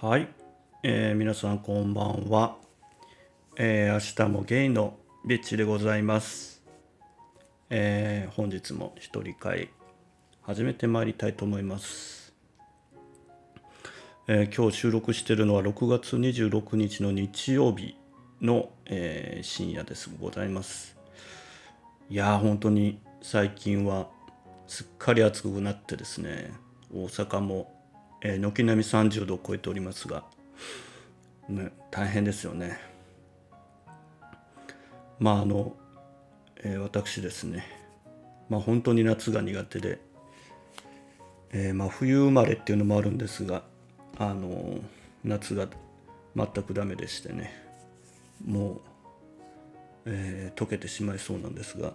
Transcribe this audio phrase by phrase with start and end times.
[0.00, 0.28] はい、
[0.82, 2.56] えー、皆さんこんばんは、
[3.56, 6.62] えー、明日もゲイのビッチでございます、
[7.70, 9.70] えー、本日も一人会
[10.42, 12.34] 始めてまいりたいと思います、
[14.28, 17.96] えー、今日収録しているのは6月26日の日曜日
[18.40, 20.10] の、えー、深夜です。
[20.20, 20.96] ございます。
[22.10, 24.08] いやー本当に最近は
[24.66, 26.52] すっかり暑くなってですね
[26.92, 27.72] 大阪も、
[28.20, 30.24] 軒並み30度を超えておりますが、
[31.48, 32.78] ね、大変ですよね。
[35.18, 35.74] まああの、
[36.62, 37.64] えー、私ですね、
[38.50, 40.00] まあ、本当に夏が苦手で、
[41.50, 43.62] えー、まあ、冬生まれっていうのもあるんですが
[44.18, 44.80] あの
[45.24, 45.66] 夏が
[46.36, 47.58] 全くダメでしてね
[48.46, 48.80] もう、
[50.04, 51.94] えー、溶けてしまいそうなんですが、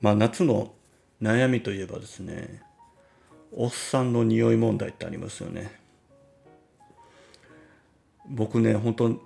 [0.00, 0.72] まあ、夏の
[1.20, 2.62] 悩みといえばですね
[3.52, 5.72] おっさんの匂い問題ってありますよね
[8.28, 9.20] 僕ね本当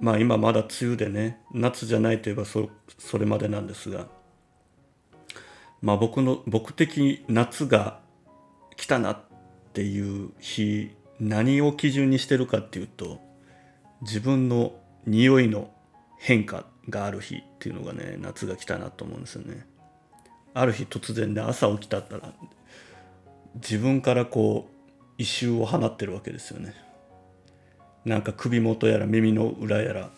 [0.00, 4.08] まあ今まだ梅雨でね夏じゃないといえばそそれまでなんですが
[5.80, 8.00] まあ僕の僕的夏が
[8.76, 9.20] 来たなっ
[9.72, 13.20] ていう日何を基準にしてるかっていうと
[14.02, 14.72] 自分の
[15.06, 15.70] 匂いの
[16.18, 19.66] 変化がある日っていうのがね夏が来たなと思うんですよね。
[20.60, 22.32] ある日突然で朝起きたったら
[23.54, 26.74] 自分からこう異臭を放ってるわけですよね。
[28.04, 30.10] なんか首元やら耳の裏やら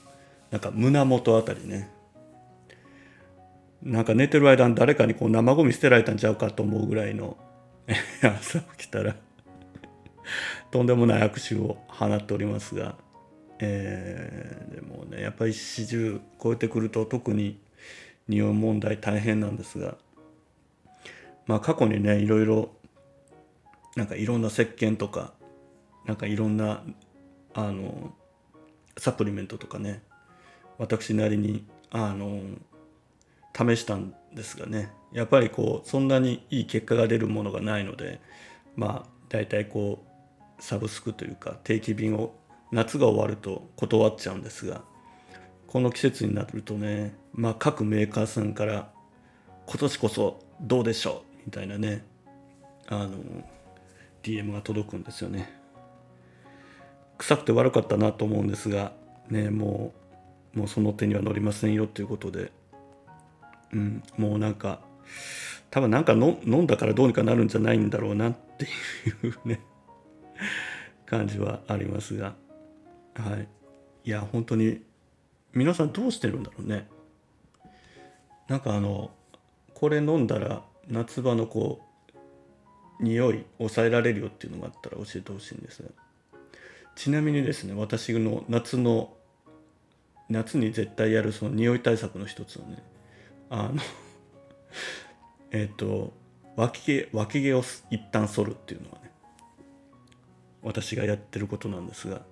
[0.51, 1.91] なんか胸元あたりね。
[3.83, 7.37] なんか寝てる間誰かにこう生ゴミ捨てられたんちゃうかと思うぐらいの
[8.23, 9.17] 朝起きたら
[10.71, 12.97] とんでもない悪臭を放っておりますが、
[13.59, 17.59] えー、でもねやっぱり四十超えてくると特に
[18.29, 19.97] 匂い問題大変なんですが
[21.51, 22.71] まあ過去にねいろいろ
[23.97, 25.33] なんかいろんな石鹸とか
[26.07, 26.85] なんかいろんな
[27.55, 28.15] あの
[28.97, 30.01] サプリメントとかね
[30.79, 32.41] 私なりにあの
[33.53, 38.21] 試したんですがねやっぱりこうそんなにいい結果が出るものがないので
[38.77, 42.33] まあ大体こうサブスクというか定期便を
[42.71, 44.83] 夏が終わると断っちゃうんですが
[45.67, 48.93] この季節になるとねまあ各メーカーさんから
[49.67, 52.05] 今年こそどうでしょうみたいなね
[52.89, 53.11] あの
[54.23, 55.59] DM が届くんですよね。
[57.19, 58.93] 臭くて悪かったなと思うんですが
[59.29, 59.93] ねも
[60.55, 62.53] うもうその手には乗りませんよということで。
[63.73, 64.81] うんもうなんか
[65.71, 69.61] 多分なんか飲んだからどうにかなるんじゃないんだろうなっていうね
[71.07, 72.35] 感じはありますが。
[73.15, 73.49] はい。
[74.05, 74.83] いや本当に
[75.53, 76.89] 皆さんどうしてるんだろうね。
[78.49, 79.11] なんかあの
[79.75, 85.83] これ飲んだら夏場のこう匂い抑えられるよっていうのがあったら教えてほしいんです
[86.97, 89.15] ちなみにですね私の夏の
[90.29, 92.83] 夏に絶対やるその匂い対策の一つはね
[93.49, 93.81] あの
[95.51, 96.13] えっと
[96.57, 99.11] 脇毛脇毛を一旦剃るっていうのはね
[100.63, 102.23] 私がやってることなんですが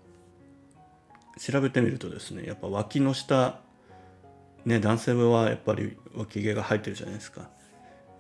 [1.39, 3.61] 調べてみるとですねやっぱ脇の下
[4.65, 7.49] ね男性はやっぱり脇毛が生えてるじゃないですか。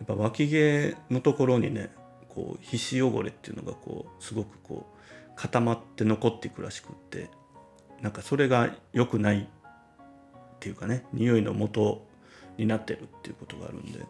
[0.02, 1.90] っぱ脇毛のところにね
[2.28, 7.30] こう皮脂汚れっていうのがこうすごくこう固まって残っていくらしくって
[8.02, 12.06] なんかそれが良くないっていうかね匂いの元
[12.56, 14.04] になってるっていうことがあるんで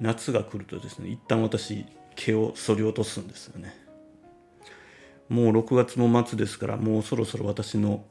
[0.00, 1.86] 夏が来るとですね一旦私
[2.16, 3.76] 毛を剃り落とすんですよね。
[5.28, 8.04] もう6月も末ですからもうそろそろ私の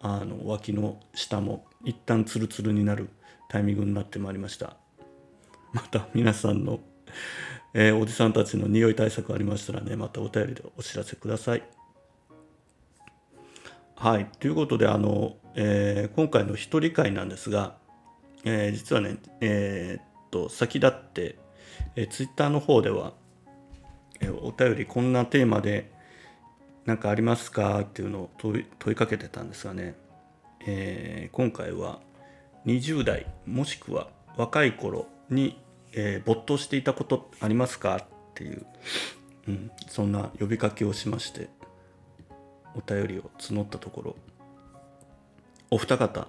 [0.00, 3.10] あの脇の下も一旦ツルツルになる
[3.50, 4.79] タイミングになってまいりました。
[5.72, 6.80] また皆さんの
[7.72, 11.62] えー、おじさんたちの匂い対策ありましたらねまたお便りでお知らせください。
[13.94, 17.76] はいということであの、えー、今回の一人会なんですが、
[18.44, 21.38] えー、実はねえー、っと先立って、
[21.96, 23.12] えー、ツイッターの方では、
[24.20, 25.92] えー、お便りこんなテーマで
[26.86, 29.94] 何かありますかっていうのを問いかけてたんですがね、
[30.66, 32.00] えー、今回は
[32.66, 35.60] 20代もしくは若い頃に
[35.92, 37.96] えー、没頭していたことありますか？
[37.96, 38.04] っ
[38.34, 38.64] ていう、
[39.48, 41.48] うん、そんな呼びかけをしまして
[42.76, 44.16] お便りを募ったところ
[45.68, 46.28] お二方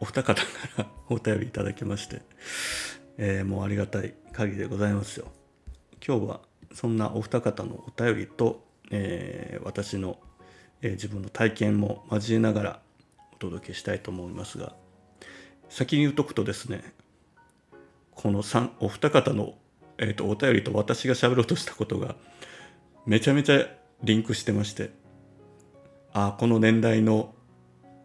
[0.00, 2.20] お二方からお便りいただきまして、
[3.16, 5.32] えー、もうありがたい限りでございますよ。
[6.06, 6.40] 今日は
[6.74, 10.18] そんなお二方のお便りと、えー、私の、
[10.82, 12.80] えー、自分の体験も交えながら
[13.32, 14.74] お届けしたいと思いますが
[15.70, 16.92] 先に言うとくとですね
[18.14, 18.42] この
[18.80, 19.54] お二方の、
[19.98, 22.14] えーと、お便りと私が喋ろうとしたことが
[23.06, 23.66] めちゃめちゃ
[24.02, 24.90] リンクしてまして
[26.12, 27.34] ああこの年代の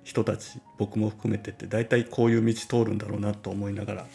[0.04, 4.06] 人たち僕も含めてって大体こういう道通るんだろうなと思いながら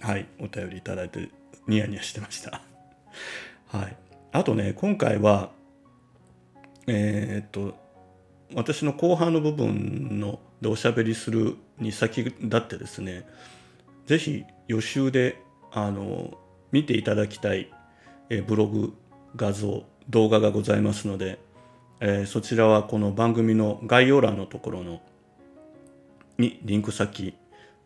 [0.00, 1.28] はいお便りいいて
[1.66, 2.62] ニヤニヤしてました。
[3.68, 3.96] はい。
[4.32, 5.50] あとね今回は
[6.86, 7.76] えー、っと
[8.54, 13.26] 私の後半の部分のでおしゃべりするに先立ってですね
[14.08, 16.38] 是非予習であの
[16.72, 17.70] 見ていただきたい、
[18.30, 18.94] えブログ
[19.36, 21.38] 画像動画がございますので、
[22.00, 25.02] えー、そちらはこの番組の概要欄のところの
[26.38, 27.34] にリンク先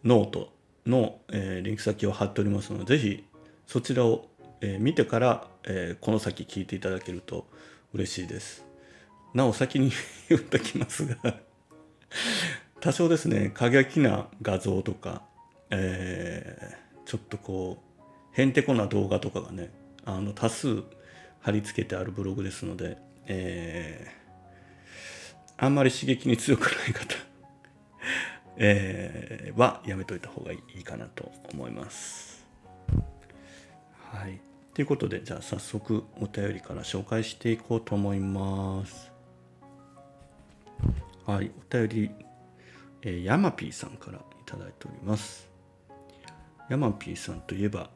[0.04, 0.52] ノート
[0.86, 3.24] の、えー、リンク先を貼っておりますので是非
[3.66, 4.28] そちらを、
[4.60, 7.46] えー、見てから、えこの先聞いていただけると
[7.94, 8.64] 嬉しいです。
[9.34, 9.90] なお先に
[10.28, 11.16] 言っときますが
[12.80, 15.22] 多少ですね過激な画像とか、
[15.72, 17.78] えー、ちょっとこ
[18.36, 19.70] うへんてこな動画とかがね
[20.04, 20.82] あの多数
[21.40, 27.16] 貼り付けてあるブログですので、えー、あんまり刺激に強くない方
[28.58, 32.44] えー、はやめといた方がいいかなと思います。
[34.10, 34.40] はい。
[34.74, 39.10] ということで、じゃあ早速お便りから紹介していこうと思います。
[41.26, 42.10] はい、お便り、
[43.02, 45.51] えー、ヤマピーさんからいただいております。
[46.72, 47.90] ヤマピーさんといえば、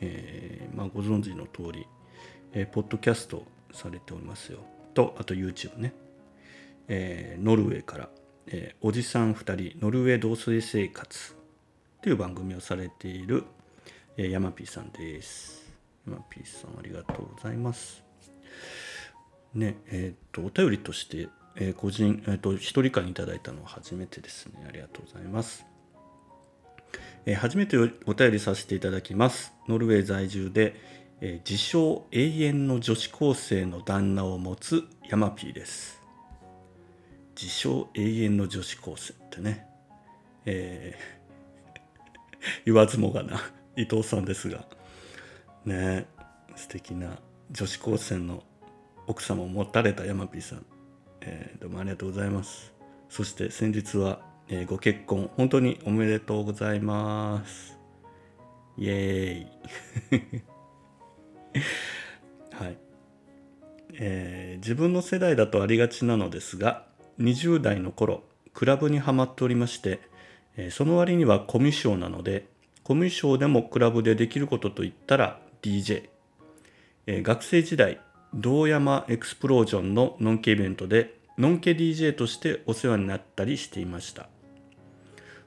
[0.00, 1.86] えー、まあ、ご存知の通り、
[2.52, 4.58] えー、ポッドキャストされておりますよ。
[4.94, 5.94] と、あと YouTube ね。
[6.88, 8.08] えー、ノルウェーから、
[8.48, 11.36] え、おじさん2人、ノルウェー同棲生活
[12.02, 13.44] という番組をされている、
[14.16, 15.72] えー、ヤマピーさんです。
[16.08, 18.02] ヤマピーさん、ありがとうございます。
[19.54, 24.66] ね、えっ、と、お便りとして、え、個人、えーと、一人会にいただいたのは初めてですね。
[24.68, 25.73] ありがとうございます。
[27.26, 27.76] え、初めて
[28.06, 29.52] お便りさせていただきます。
[29.66, 30.74] ノルウェー在住で、
[31.20, 36.02] え、自称永遠の女子高生の旦那を持つヤマピーです。
[37.40, 39.66] 自称永遠の女子高生ってね、
[40.44, 43.40] えー、 言わずもがな
[43.76, 44.66] 伊藤さんですが、
[45.64, 46.06] ね、
[46.56, 47.18] 素敵な
[47.50, 48.44] 女子高生の
[49.06, 50.66] 奥様を持たれたヤマピーさん。
[51.22, 52.74] えー、どうもありがとうございます。
[53.08, 57.78] そして先日は、えー、ご結婚、本当におめでとうございます。
[58.76, 60.42] イエーイ。
[62.54, 62.76] はい、
[63.94, 66.86] えー、自分の世代だとありがちなのですが、
[67.18, 70.00] 20代の頃、クラブにはまっておりまして、
[70.56, 72.46] えー、その割にはコミュ障なので、
[72.82, 76.08] コミュ障でもクラブでできることといったら DJ。
[77.06, 78.00] えー、学生時代、
[78.34, 84.28] 堂山エクスプロージョンのノンケイベントでノンケ DJ としてお世話になったりしていました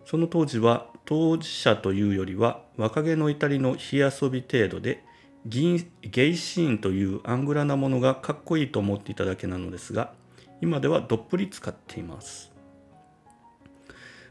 [0.10, 5.04] その当時は当事者というよりは若気の至りの火遊び程度で
[5.46, 10.14] ゲイシーンというアングラなものがかっこいいと思っていただけなのですが
[10.62, 12.54] 今ではどっぷり使っています。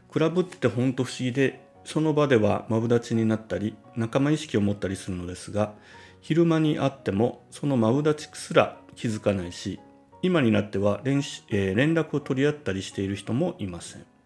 [0.09, 5.75] クラブってほんと不思議でその場ではマブダチになったり仲間意識を持ったりするのですが
[6.21, 9.79] 昼間に会ってもそのマブダチすら気づかないし
[10.23, 11.17] 今になっては連,、
[11.49, 14.16] えー、連絡を取り合ったりしている人もいません。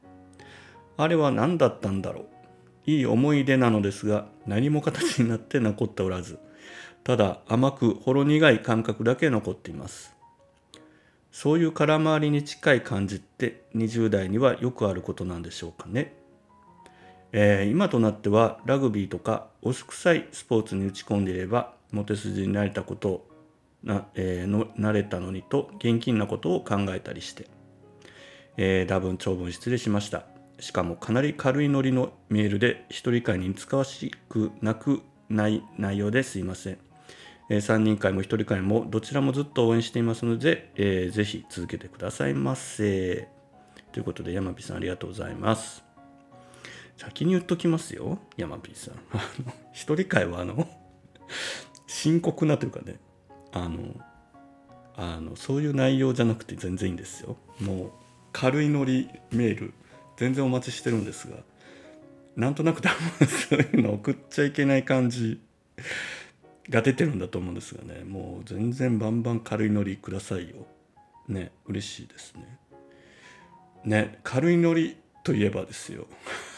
[0.97, 2.25] あれは何だったんだろう。
[2.85, 6.39] いい思い出なのですが何も形になって残っておらず
[7.03, 10.15] ただ甘くほろ苦い感覚だけ残っています。
[11.31, 16.13] そういう空回りに近い感じって20代にはよくあることなんでしょうかね。
[17.31, 23.25] えー、今となってはラグビーとかおすくさいスポーツに打ち込んでいればモテ筋になれたこと
[23.83, 27.47] な、えー、のなれたのにと現金なことを考えたりして、
[28.57, 30.25] えー、多分長文失礼しました。
[30.61, 36.77] しかもかなり軽いノリのメールで一人会に使わしくなくない内容ですいません、
[37.49, 43.27] えー、3人会も1人会もどちらもずっと応援していますので、えー、ぜひ続けてくださいませ。
[43.91, 45.83] ということで山火さんありがとうございます。
[46.95, 48.93] 先に言っときますよ山火さん。
[49.73, 50.69] 一人会はあの
[51.87, 52.99] 深刻なというかね
[53.51, 53.99] あの
[54.95, 57.37] あのそういう内容じゃなくて全然いいんですよ。
[57.59, 57.91] もう
[58.31, 59.73] 軽いノリメール
[60.17, 61.37] 全然お待ちしてるんですが
[62.35, 62.89] なんとなく多
[63.19, 65.41] 分そういうの送っちゃいけない感じ
[66.69, 70.67] が出てるんだと思うんですがねもう全然バンバン軽いノリくださいよ。
[71.27, 72.57] ね嬉しいですね。
[73.83, 76.07] ね軽いノリといえばですよ。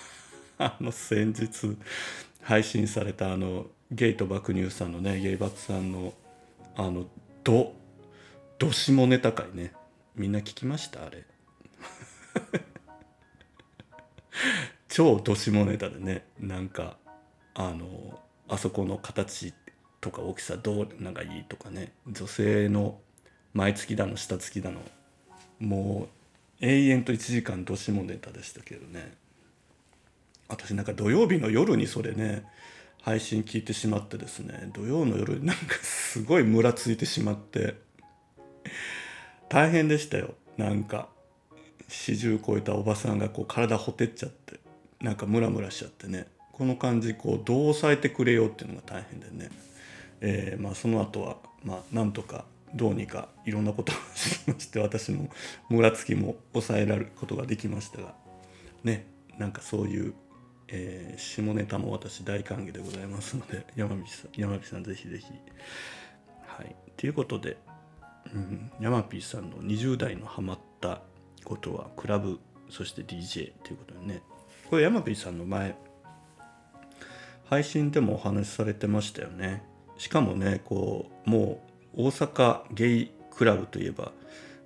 [0.60, 1.78] あの先日
[2.42, 6.14] 配信されたあのゲイと爆乳さんのねゲイバクさんの
[6.76, 7.06] あの
[7.44, 7.74] ど
[8.60, 9.74] どしもネタ会ね。
[10.16, 11.06] みんな聞きました？
[11.06, 11.24] あれ。
[14.90, 16.98] 超どしもネタでねなんか
[17.54, 19.54] あのあそこの形
[20.02, 23.00] とか大きさどうなんかいいとかね女性の
[23.54, 24.82] 前付きだの下付きだの
[25.60, 26.10] も
[26.62, 29.18] う永遠と1時間どしもネタでしたけどね。
[30.50, 32.46] 私なんか土曜日の夜にそれね
[33.02, 37.75] 配信聞いてしまってですね土曜の夜に なんかすごいムラついてしまって
[39.50, 40.36] 大変でしたよ。
[40.58, 41.10] なんか
[41.90, 44.60] 40超えたおばさんがこう体ほてっちゃって
[45.02, 46.28] なんかムラムラしちゃってね。
[46.52, 49.50] この感じこうどう抑えてくれよっていうのが大変でね、
[50.22, 55.28] えー、まあその後はまあなんとかどうにかいろんなことをしまして私の
[55.70, 58.13] ムラつきも抑えられることができましたが
[58.84, 59.08] ね
[59.40, 60.13] なんかそういう
[60.75, 65.25] えー、下ネタも私大歓迎でございますので山火さん山火さんぜひぜひ。
[66.48, 66.75] はい。
[66.98, 67.58] ということで、
[68.34, 71.02] うん、山火さんの20代のハマった
[71.44, 74.22] ことはクラブそして DJ ということでね。
[74.70, 75.76] これ山火さんの前
[77.46, 79.64] 配信でもお話しされてましたよね。
[79.98, 81.64] しかもねこうも
[81.96, 84.12] う大阪ゲイクラブといえば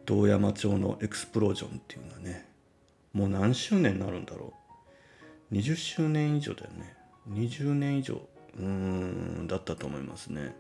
[0.06, 2.48] 堂山町のエクスプロージョンっていうのはね
[3.14, 4.54] もう何周年になるんだろ
[5.52, 5.56] う。
[5.56, 6.96] 20周年以上だよね。
[7.30, 8.22] 20年以上
[8.58, 10.56] うーんだったと思いますね、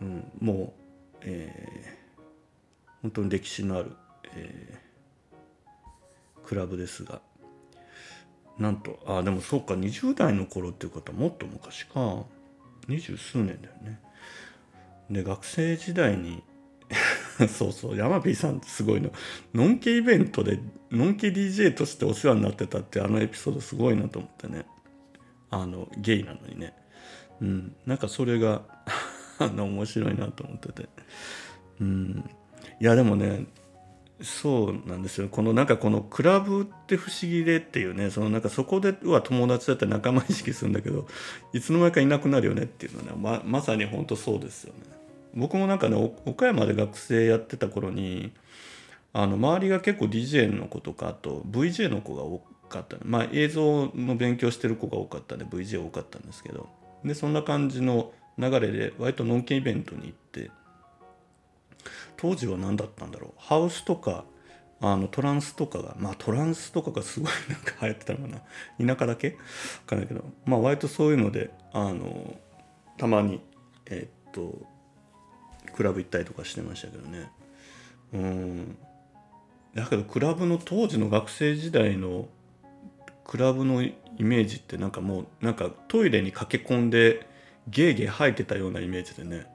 [0.00, 0.74] うん、も
[1.14, 2.22] う、えー、
[3.02, 3.92] 本当に歴史のある、
[4.34, 4.85] えー、
[6.46, 7.20] クラブですが。
[8.58, 12.24] なんとあでもそうか20代の頃っていう方はもっと昔か。
[12.88, 14.00] 二十数年だよね。
[15.10, 16.42] で学生時代に
[17.48, 19.10] そうそう山 P さんってすごいの。
[19.54, 20.60] のんけイベントで
[20.90, 24.66] のんけ DJ としてお世話になってたってあのエピソードすごいなと思ってね。
[25.50, 26.74] あのゲイなのにね。
[27.40, 27.76] うん。
[27.86, 28.62] なんかそれが
[29.38, 30.88] あの面白いなと思ってて。
[31.80, 32.24] うん。
[32.80, 33.46] いやでもね
[34.22, 35.28] そうなんですよ。
[35.28, 41.06] このなんかこのクラブって不思議でっていうねそのなんかそこでは友達だったら仲間意識するんだけど
[41.52, 44.96] いつの間にかいなくなるよねっていうのはねままさに本当そうですよね。
[45.34, 48.32] 僕もなんかね岡山で学生やってた頃に
[49.12, 56.68] あの周りが結構 DJ の子とかあと VJ の子が多かったまあ映像の勉強してる子が多かったんで VJ 多かったんですけど。
[57.04, 60.25] でそんな感じの流れで割とノンケイベントに行って
[62.16, 63.30] 当時は何だったんだろう？
[63.38, 64.24] ハウスとか
[64.80, 68.42] あのトランスとかがまあトランスとかがすごいなんか流行ってたのか
[68.78, 68.86] な？
[68.94, 69.30] 田舎だけ？
[69.30, 69.38] 分
[69.86, 70.24] かんないけど。
[70.44, 72.36] まあ割とそういうのであの
[72.98, 73.40] たまに
[73.86, 74.66] えー、っと
[75.74, 77.30] クラブ行ったりとかしてましたけどね。
[78.12, 78.78] うん。
[79.74, 82.28] だけどクラブの当時の学生時代の
[83.24, 87.26] クラブのイメージってなんかもうなんかトイレに駆け込んで
[87.68, 89.46] ゲーゲー吐いてたようなイメージでね。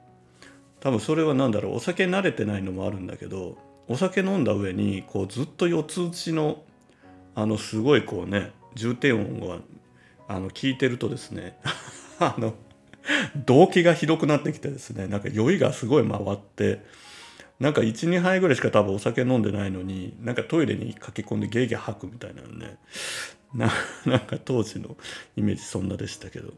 [0.82, 6.62] 多分それは何だろうお酒慣れてないのもあるんだけどお酒飲んだ上にこうずっと四つ打ちの
[7.34, 9.58] あのすごいこうね重低音が
[10.26, 11.56] あの聞いてるとですね
[12.18, 12.54] あの
[13.46, 16.80] 動機がひどくなってきてですねなんか酔いがすごい回って
[17.60, 22.76] なんか12杯ぐらいしか多分お酒飲んでないのになんかトイレに駆け込んでゲーゲー吐くみたいなのね
[23.54, 23.70] な
[24.04, 24.96] なんか当時の
[25.36, 26.54] イメージそんなでしたけど、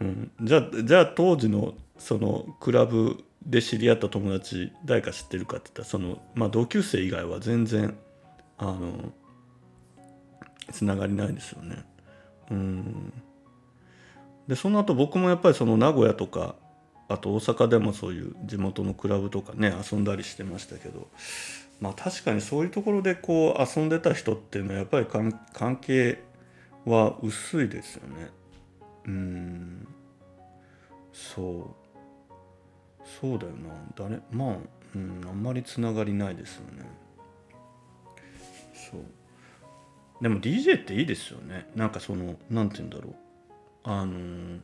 [0.00, 7.96] うん、じゃあじゃあ当時のそのクラブで知り合った友達誰か知ってるかって言ったらその、まあ、同級生以外は全然
[8.58, 9.12] あの
[10.70, 11.84] つながりないですよね。
[12.50, 13.12] うん。
[14.48, 16.54] でその後僕もやっぱりその名古屋とか
[17.08, 21.08] あと大阪でもそういう地元のクラブとかね遊んだりしてましたけど
[21.80, 26.22] まあ確かにそういうところでこう遊んでた人っていうのはやっぱり関係
[26.84, 28.30] は薄いですよね。
[29.06, 29.88] うん。
[31.12, 31.81] そう。
[33.20, 33.70] そうだよな。
[33.96, 34.56] 誰まあ、
[34.94, 36.84] うん、あんまりつながりないですよね。
[38.90, 39.02] そう。
[40.22, 41.68] でも DJ っていいですよね。
[41.74, 43.14] なんかその何て言うんだろう。
[43.84, 44.60] あの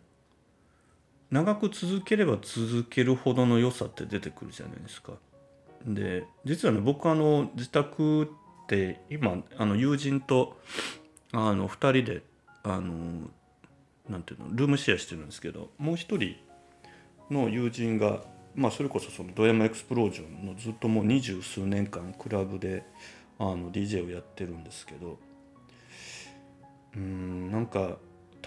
[1.31, 5.13] 長く続ければ続けるほどの良さって出てくるじゃないですか。
[5.85, 8.29] で実はね僕あの自宅っ
[8.67, 10.59] て今あの友人と
[11.33, 12.23] あの2人で
[12.63, 13.29] あの
[14.09, 16.37] なんていうのルームシェアしてるんですけどもう一人
[17.31, 18.23] の友人が
[18.55, 22.85] まあそれこそそのドヤマエクスプロージョンのずっともう二十数年間クラブで
[23.39, 25.19] あの DJ をやってるんですけど
[26.97, 27.99] うんなんか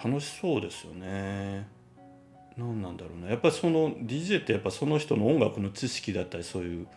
[0.03, 1.67] 楽しそうですよね。
[2.57, 6.87] 何なんだろうなやっぱりその DJ ってやっぱその人の音楽の知識だったりそういう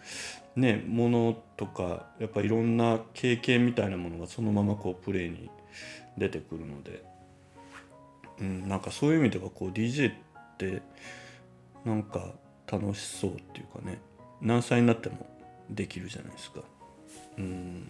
[0.57, 5.50] ねものとかやっぱいろんな経験みたいなものがそのままこうプレイに
[6.19, 7.05] 出てくるので、
[8.41, 10.14] うん、なんかそういう意味ではこう DJ っ
[10.59, 10.83] て
[11.85, 12.33] なんか
[12.71, 13.99] 楽しそうっていうかね
[14.41, 15.26] 何歳になっても
[15.71, 16.61] できるじゃないですか。
[17.38, 17.88] うん。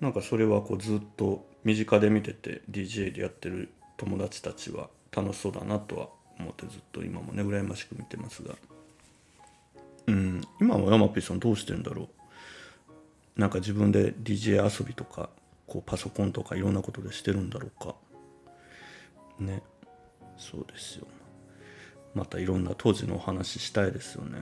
[0.00, 8.54] なんかそれはこうずっと身近で見てて DJ でやってる友達たちは楽しそうだなとは思ってずっと今もね羨ましく見てますが。
[10.08, 10.42] うん。
[10.60, 12.08] 今はヤマピーさんどうしてんだろ
[13.36, 13.40] う？
[13.40, 15.30] なんか自分で DJ 遊びとか
[15.66, 17.94] こうパソコンとかいろんなことでしてるんだろうか。
[19.38, 19.62] ね。
[20.36, 21.06] そうですよ
[22.14, 24.38] またいろんな当時のお話したいですよね。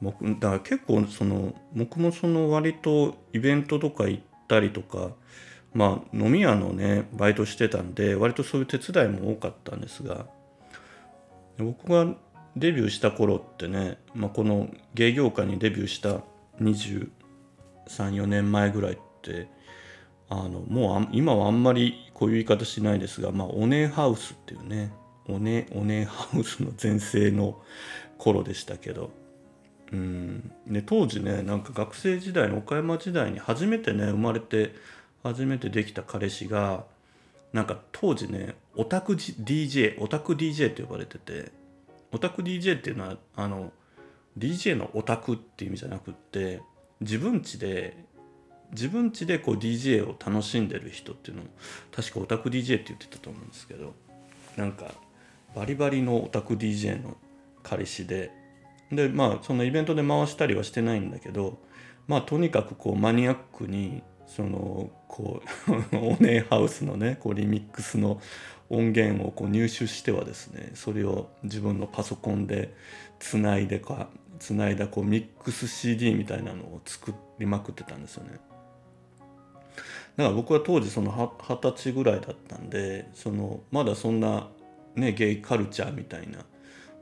[0.00, 5.12] 僕だから結構その僕もその割とイベントとか行ったりとか
[5.74, 10.26] まあ飲み屋のねバイトしてたんで割とそういう手伝いも多かったんですが
[11.58, 12.12] 僕が
[12.56, 16.20] デビューした頃ってね、まあ、この芸業界にデビューした
[16.60, 19.48] 234年前ぐらいって
[20.28, 24.92] あのもう今はあんまりこういう言い方しないですが、まあ、オネハウスっていうね
[25.34, 27.60] オネオネハウスの全盛の
[28.18, 29.10] 頃でしたけど。
[29.92, 30.52] うん。
[30.66, 34.74] で当時ねなんか学生時代の岡山時代に初めてね生まれて
[35.22, 36.84] 初めてできた彼氏が
[37.52, 41.50] なんか当時ねオタク DJ オタク DJ って呼ばれてて。
[42.14, 43.72] オタク DJ っていうのはあの
[44.38, 46.60] DJ のオタクっていう意味じゃなくって
[47.00, 48.04] 自分家で
[48.72, 51.48] 自分家でこう DJ を楽しんでる人っていうのも
[51.90, 53.94] 確かオタク DJ って言ってたと思うんですけど。
[54.56, 54.92] なんか
[55.54, 57.16] バリバリのオタク DJ の
[57.62, 58.30] 彼氏で
[58.90, 61.58] でまあそのイベントで回したりはしてないんだけど
[62.06, 65.42] まあとにかくこうマニアックにそのこ
[65.92, 68.20] う オネハウスのねこうリミックスの
[68.70, 72.74] 音源をこう入手してはですねそれを自分のパソコンで
[73.18, 78.40] つないでかつないだこうミックス CD みたいなのを作りまくってたんですよね。
[80.16, 84.48] だから僕は当時その二十歳ぐらいだったんでそのまだそんな
[84.96, 86.38] ねゲイカルチャーみたいな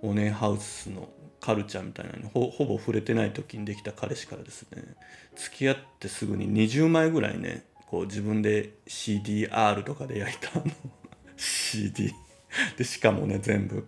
[0.03, 1.09] オネハウスの
[1.41, 4.83] カルチャーみたいなのにほぼ触れてない時にできた彼氏からですね
[5.37, 10.67] 付き合ってすぐに20枚ぐらいねこう自分で CDR とかで焼いたの
[11.37, 12.13] CD
[12.77, 13.87] でしかもね全部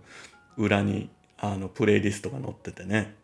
[0.57, 3.15] 裏にあのプレイリストが載っててね。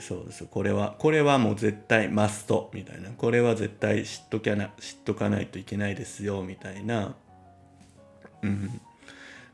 [0.00, 0.44] そうです。
[0.44, 3.10] これはこれはもう絶対マストみたいな。
[3.10, 7.16] これは絶対知っときゃな知っとかないといけないですよみたいな。
[8.42, 8.80] うん。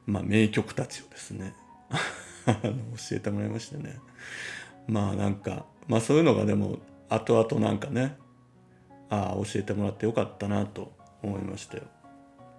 [0.06, 1.54] まあ名曲たちをですね
[2.46, 2.52] 教
[3.12, 3.98] えてもらいましたね。
[4.86, 8.16] まあなんかまあそういうのがでも後々なんかね
[9.10, 11.84] ああ教えてもらってよかったなと思いましたよ。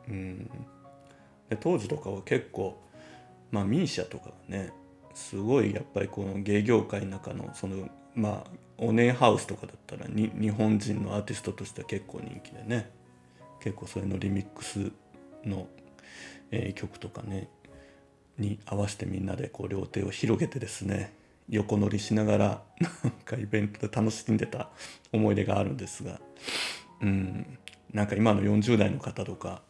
[0.07, 0.49] うん。
[1.49, 2.81] で当時とかは結構
[3.51, 4.71] まあミーシャとかがね
[5.13, 12.89] すごいやっぱりこの芸業界の中のそのまあオネーハウスとかだったらに日本人のアーティストとしては結構人気でね
[13.59, 14.91] 結構それのリミックス
[15.43, 15.67] の、
[16.55, 17.49] えー、曲とかね
[18.37, 21.13] に合わせてみんなでこう両手を広げてですね
[21.49, 24.69] 横乗りしながらなんかイベントで楽しんでた
[25.13, 26.19] 思い出があるんですが
[27.01, 27.57] うん
[27.93, 29.61] なんか今の40代の方とか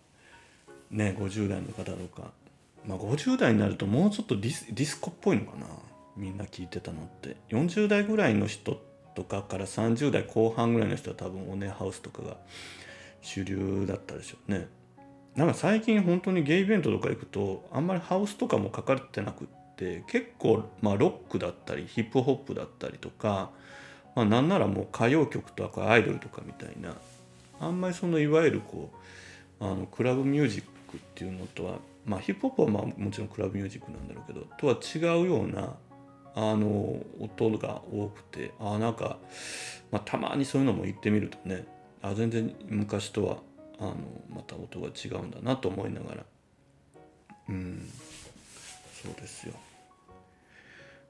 [0.89, 2.31] ね50代の方とか
[2.87, 5.67] まあ50代になるともうちょっとディスディスコっぽいのかな
[6.15, 7.35] みんな聞いてたのって。
[7.49, 8.81] 40代ぐらいの人
[9.15, 12.37] とかから30代後半ぐらいの人は多分オネエハウスとかが
[13.21, 14.67] 主流だったでしょうね。
[15.35, 23.51] なんか最近本当にゲイイベントとか行くとあんまりハウスとかもかかれてなくって結構まあロックだったりヒップホップだったりとか、
[24.15, 26.95] まあ、なんならもう歌謡曲とかアイドルとかみたいな
[27.59, 28.91] あんまりそのいわゆるこ
[29.59, 35.75] うあのクラブミュージックっていうのとはまあヒップホップはまあもちろんクラブミュージックなんだろうけどとは違うような
[36.37, 39.17] あの音が多くてあなんか、
[39.91, 41.65] まあ、たまにそういうのも言ってみるとね
[42.01, 43.37] あ全然昔とは
[43.79, 43.95] あの
[44.29, 46.25] また音が違うんだなと思いながら。
[47.49, 47.89] うん。
[49.03, 49.53] そうですよ。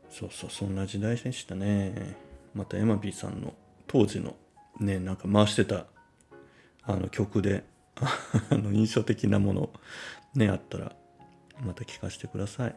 [0.09, 2.15] そうそうそんな時代でしたね。
[2.53, 3.53] またエマピーさんの
[3.87, 4.35] 当時の
[4.79, 5.85] ねなんか回してた
[6.83, 7.63] あの曲で
[7.99, 9.69] あの印象的なもの
[10.33, 10.95] ねあったら
[11.61, 12.75] また聞かせてください。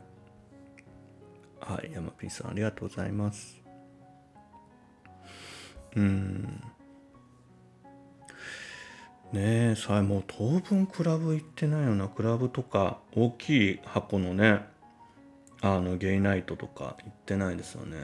[1.61, 3.61] はいヤマピーさんありがとうございます。
[5.97, 6.63] うん。
[9.33, 14.63] ねえさえもう当分クラブ行ってないよなクラブとか大きい箱のね
[15.61, 17.99] あのゲイナイトとか行ってないですよね。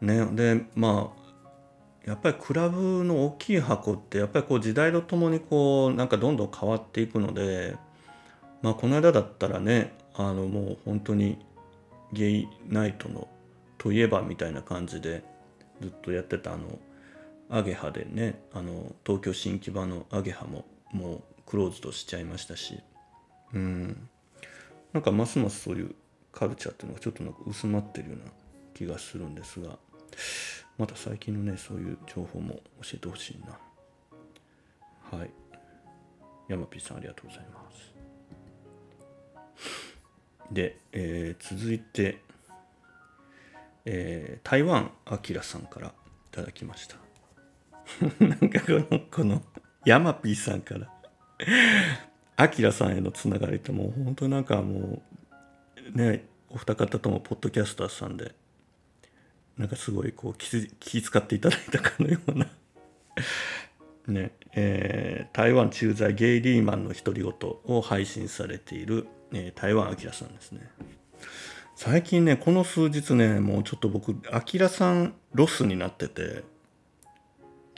[0.00, 1.28] ねでまあ
[2.06, 7.76] やっぱりクラブの大きい箱ってやっぱりこう時代とともにこうなんかどんどん変わっていくので
[8.62, 11.38] まあこの間だったらねあのもう本当に
[12.12, 13.26] ゲイナイトの
[13.78, 15.24] といえばみたいな感じで
[15.80, 16.78] ずっとやってたあの
[17.50, 22.80] アゲハでねあの東京新木場のアゲハももうクローズドしちゃいましたし。
[23.54, 24.08] うん。
[24.92, 25.94] なんかますますそういう
[26.32, 28.32] カルチャーっていうのがちょっとなんか薄まってるような
[28.74, 29.78] 気がするんですが。
[30.78, 33.58] また最近のねそういう情報も教えてほしいな。
[35.18, 35.30] はい。
[36.48, 37.94] 山 P さんありがとうございます。
[40.52, 42.22] で、えー続いて、
[43.84, 45.90] えー台湾あきらさんからい
[46.30, 47.07] ただきました。
[48.20, 49.42] なんかこのこの
[49.84, 50.90] 山 P さんから
[52.36, 55.02] あきらさんへのつながりってもう本当なんかも
[55.94, 58.34] うねお二方ともポッドキャスターさんで
[59.56, 62.46] なんかすごいこう気気遣っていただいたかのような
[64.06, 67.32] ねえー台湾駐在ゲイリーマンの独り言
[67.64, 70.68] を配信されている、えー台湾あきらさんですね。
[71.74, 76.42] 最近ねこの数日ねもうちょっと僕あきらさんロスになってて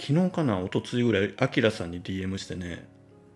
[0.00, 2.88] 昨日かな一昨日ぐらいあきらさんに DM してね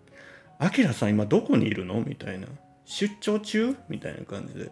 [0.57, 2.47] 「あきらさん今どこにいるの?」みたいな
[2.85, 4.71] 「出張中?」みたいな感じで。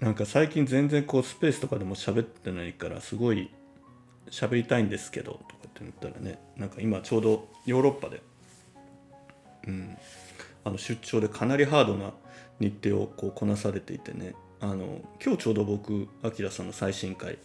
[0.00, 3.48] なんか最近全然こうスペースとかでも喋ってないからすごい
[4.28, 6.38] 喋りたいんですけどとかって言ったらね。
[6.56, 8.22] なんか今ちょうどヨーロッパで、
[9.66, 9.96] うん、
[10.64, 12.12] あの出張でかなりハードな
[12.58, 14.34] 日程をこうこなされていてね。
[14.60, 17.38] あの今日ちょうど僕あきらさんの最新回、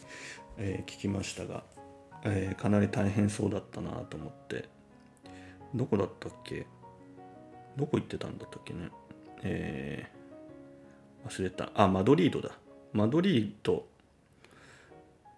[0.58, 1.64] えー聞きましたが、
[2.24, 4.68] えーかなり大変そうだったなと思って。
[5.76, 6.66] どこだったっけ？
[7.78, 8.90] どこ行ってたんだったっけね？
[9.44, 11.70] えー忘れた。
[11.76, 12.52] あマドリードだ。
[12.94, 13.86] マドリード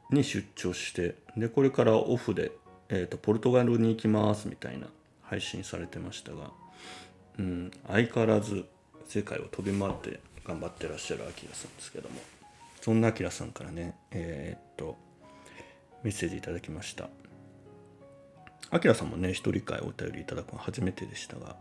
[0.09, 2.51] に出張してでこれからオフで、
[2.89, 4.87] えー、とポルトガルに行きますみたいな
[5.23, 6.51] 配信されてましたが、
[7.39, 8.65] うん、相変わらず
[9.05, 12.19] 世界を飛び回って頑張ってらっしゃるアキラさんですけども。
[12.79, 14.97] そんなアキラさんからねえーっと
[16.03, 17.09] メッセージいただきました。
[18.69, 21.57] アキラさんもね一人会お便りいただくのは初めてでしたが、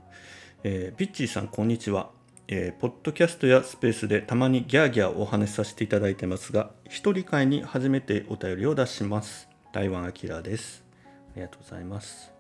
[0.63, 2.11] えーピッチーさんこんにちは、
[2.47, 9.49] えーポッドキャストやスペースでたまにギャーギャーお話しさせていただいてますが一人会に初めてお便りを出します。
[9.73, 10.85] 台湾アキラです。
[11.07, 12.33] ありがとうございます。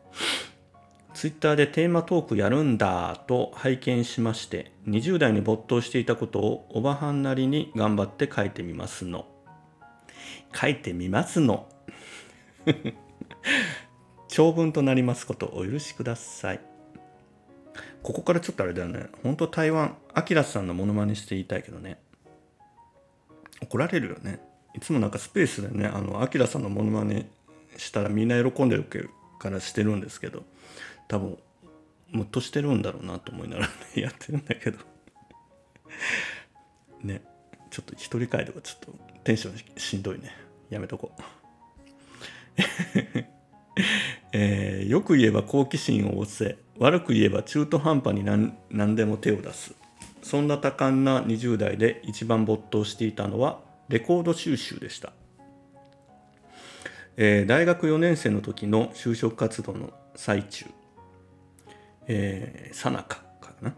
[1.14, 9.26] ツイッターでテーマトークやるんだと拝見しまして20代に没頭していたことをおばはんなりに頑張って書いてみますの。
[10.54, 11.68] 書いてみますの。
[14.28, 16.60] 長文となりますことお許しください。
[18.02, 19.06] ここからちょっとあれだよね。
[19.22, 22.00] 本当台湾アキラさんのモノマネして言いたいけどね。
[23.60, 24.40] 怒られるよね。
[24.74, 27.28] いつもなんかスペースでねあのアキラさんのモノマネ
[27.76, 28.84] したらみんな喜んでる
[29.38, 30.44] からしてるんですけど
[31.08, 31.38] 多分
[32.12, 33.72] ムッとしてるんだろうなと思いながらね
[34.02, 34.78] やってるんだけど。
[37.02, 37.22] ね。
[37.70, 40.34] ちょっと一人会とかちょっとテンションしんどいね。
[40.70, 41.39] やめとこう。
[44.32, 49.74] えーよく言えば好奇心を旺せ悪く言えば中途半端に何何でも手を出す。
[50.22, 55.12] そんな多感な20代で一番没頭していたのはレコード収集でした、
[57.16, 60.66] えー大学4年生の時の就職活動の最中、
[62.72, 63.74] さなかかな、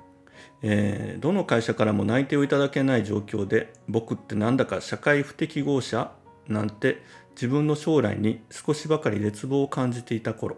[0.63, 6.13] えーどの会社からも内定をいただけない状況で僕ってなんだか社会不適合者
[6.49, 7.03] なんて
[7.35, 10.57] 自分の将来に少しばかり絶望を感じていた頃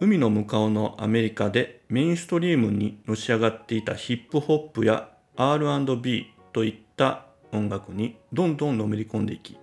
[0.00, 9.58] 海の向かうのアメリカでメインストリームにのし上がっていたヒップホップや R&B といった音楽にどんどんのめり込んでいき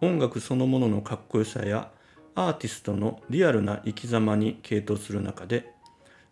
[0.00, 1.90] 音楽そのもののかっこよさや
[2.34, 5.72] アーティストのリアルな生き様に傾倒する中で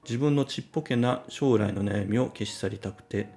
[0.04, 3.28] 自分のちっぽけな将来の悩みを消し去りたくて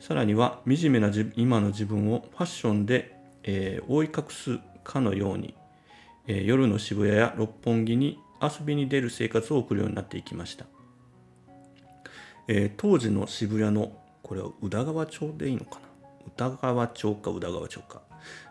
[0.00, 3.13] さらには惨めな今の自分をファッションで、
[3.44, 5.54] えー覆い隠すかのように、
[6.26, 10.66] えー夜の渋谷や六本木に遊びに出る生活を送るようになっていきました、
[12.48, 16.08] えー当時の渋谷のこれは宇田川町でいいのかな？
[16.26, 18.00] 宇田川町か宇田川町か、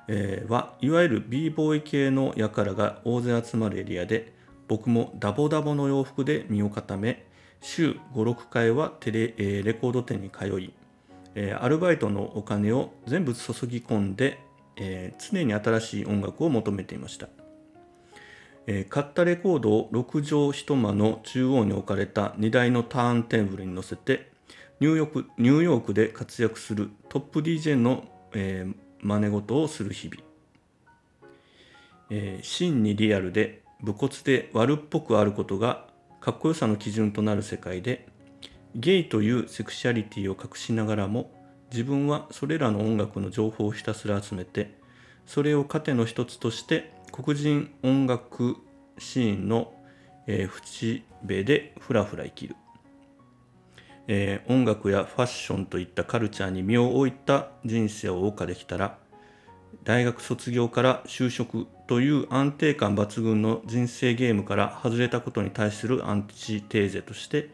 [0.07, 4.33] えーはいわゆる b ボーイ系の輩が大勢集まるエリアで
[4.67, 7.25] 僕もダボダボの洋服で身を固め
[7.61, 10.73] 週56回はテレ,、えーレコード店に通い、
[11.35, 14.39] えーアルバイトのお金を全部注ぎ込んで、
[14.75, 17.29] えー常に新しい音楽を求めていました、
[18.67, 24.31] えー買ったレコードを6畳一間の中央に置かれた荷台のターンテーブルに乗せて
[24.79, 30.23] ニューヨークニューヨークで活躍するトップ DJ の、えー真似事をする日々、
[32.09, 35.87] えー真にリアルで武骨で悪っぽくあることが
[36.21, 38.07] かっこよさの基準となる世界で
[38.75, 41.31] ゲイというセクシャリティを隠しながらも
[41.73, 44.77] 自分はそれらの音楽の情報をひたすら集めて
[45.25, 48.57] それを糧の一つとして黒人音楽
[48.99, 49.73] シーンの、
[50.27, 52.55] えー淵辺でふらふら生きる、
[54.07, 58.99] えー音楽やファッションといったカルチャーに身を置いた人生を謳歌できたら
[59.83, 67.49] 大学卒業から就職という安定感抜群の人生ゲームから外れたことに対するアンチテーゼとして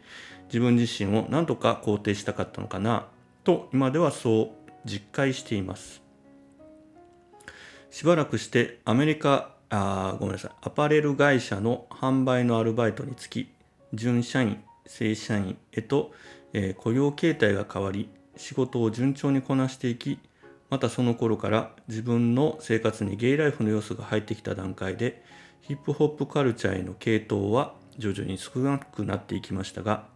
[0.48, 3.06] 自分自身を何とか肯定したかったのかな。
[3.44, 6.02] と今ではそう実感しています。
[7.90, 10.50] しばらくしてアメリカあごめんなさい。
[10.62, 13.52] アパレル会社の販売のアルバイトにつき
[13.92, 16.12] 準社員正社員へと、
[16.52, 20.18] えー、雇用形態が変わり仕事を順調にこなしていき
[20.68, 25.22] またその頃から自分の生活にゲイライフの要素が入ってきた段階で
[25.60, 30.06] ヒップホップカルチャーへの系統は徐々に少なくなっていきましたが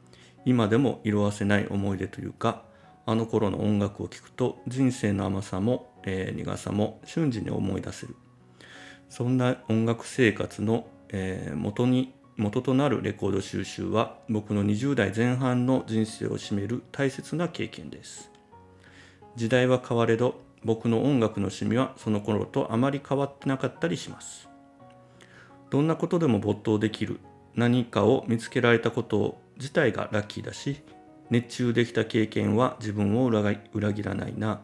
[0.45, 2.65] 今でも色あせない思い出というか
[3.07, 8.17] あの頃の音楽を聴くと人生の甘さも、えー、苦さも瞬時に思い出せる。
[9.09, 18.31] そんな音楽生活の、えー、元に元となるレコード収集は僕の20代前半の人生を占める大切な経験です。
[19.37, 24.49] 時代は変われど僕の音楽の趣味はその頃とあまり変わってなかったりします。
[25.71, 27.21] どんなことでも没頭できる
[27.55, 30.83] 何かを見つけられたこと自体がラッキーだし
[31.35, 34.61] 熱中できた経験は自分を裏切らないな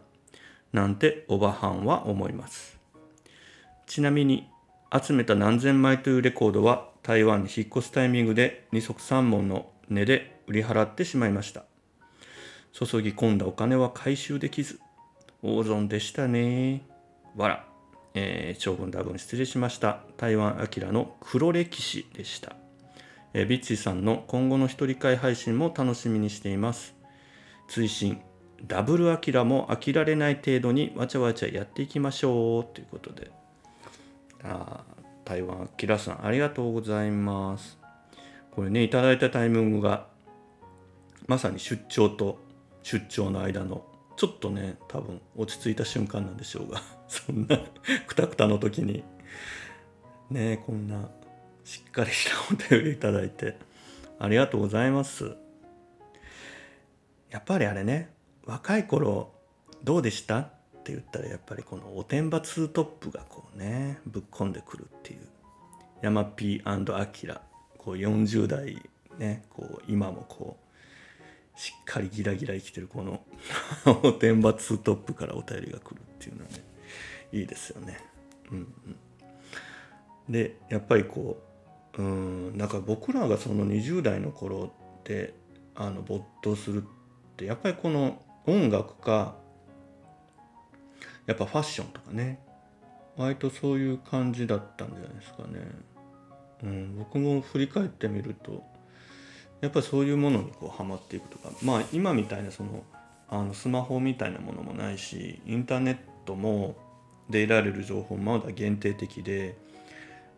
[0.73, 2.79] なんておばはんは思います。
[3.89, 4.49] ちなみに
[4.97, 11.65] 集めた何千枚というレコードは台湾に引っ越すタイミングで二足三門の値で売り払ってしまいました。
[12.73, 14.79] 注ぎ込んだお金は回収できず
[15.43, 16.83] 大損でしたね。
[17.35, 17.67] わら、
[18.15, 20.03] えー、長文多分失礼しました。
[20.19, 22.60] 台湾アキラの黒歴史でした。
[23.33, 26.95] えビッチーさんの今後の一人会配信も楽しみにしています。
[27.69, 28.21] 追伸
[28.67, 33.31] ダブルアキラも飽きられない程度にわちゃわちゃやっていきましょうということで。
[34.43, 34.85] あ
[35.25, 37.79] 台湾アキラさんありがとうございます。
[38.51, 40.07] これね、いただいたタイミングが
[41.29, 42.39] まさに出張と
[42.83, 43.85] 出張の間の
[44.17, 47.59] ちょっとね、多分落ち着いた瞬間なんでしょうが、 そんな
[48.07, 49.05] くたくたの時に
[50.31, 51.09] ね、こんな
[51.71, 53.57] しっかりしたお便りいただいて
[54.19, 55.37] ありがとうございます。
[57.31, 58.11] やっぱりあれね
[58.45, 59.31] 若い頃
[59.85, 60.41] どうでした？
[60.41, 60.51] っ
[60.83, 65.21] て言ったらやっぱりこのおてんばツートップがこうねぶっ込んでくるっていう。
[66.03, 67.41] ヤマピーアキラ
[67.79, 68.83] こう40代
[69.19, 70.57] ねこう今もこ
[71.57, 73.23] うしっかりギラギラ生きてるこの
[74.03, 76.65] おてんばツートップからお便りが来るっていうのはね
[77.31, 77.97] いいですよね。
[78.51, 81.50] うんうん、でやっぱりこう
[81.99, 84.73] うんなんか僕らがその20代の頃
[85.05, 85.35] で
[85.75, 86.87] あの没頭するっ
[87.37, 89.35] てやっぱりこの音楽か
[91.27, 92.41] やっぱファッションとかね
[93.17, 95.61] 割とそういう感じだったんじゃないですかね。
[96.63, 98.63] うん、僕も振り返ってみると
[99.61, 102.83] やっぱりそういうものにこうハマっていくとかまあ今みたいなその
[103.29, 106.77] あのスマホみたいなものもないしインターネットも
[107.31, 109.57] で得られる情報もまだ限定的で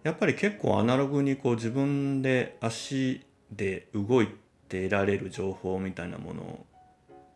[0.02, 4.28] やっぱり結構アナログにこう自分で足で動い
[4.68, 6.66] て得られる情報みたいなもの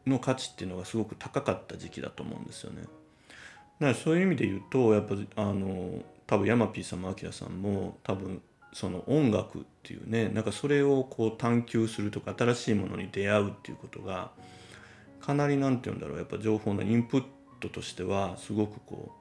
[0.06, 2.82] の価値っていうのがすごく高かった時期だと思うんですよね。
[2.82, 8.40] だからそういう意味で言うとやっぱあの多分ヤマピーさんもアキラさんも多分
[8.72, 14.30] その音楽っていうねなんかそれをこう探求するとか新しいものに出会うっていうことが
[15.20, 17.24] かなり何て言うんだろうやっぱ情報のインプッ
[17.60, 19.12] トとしてはすごくこ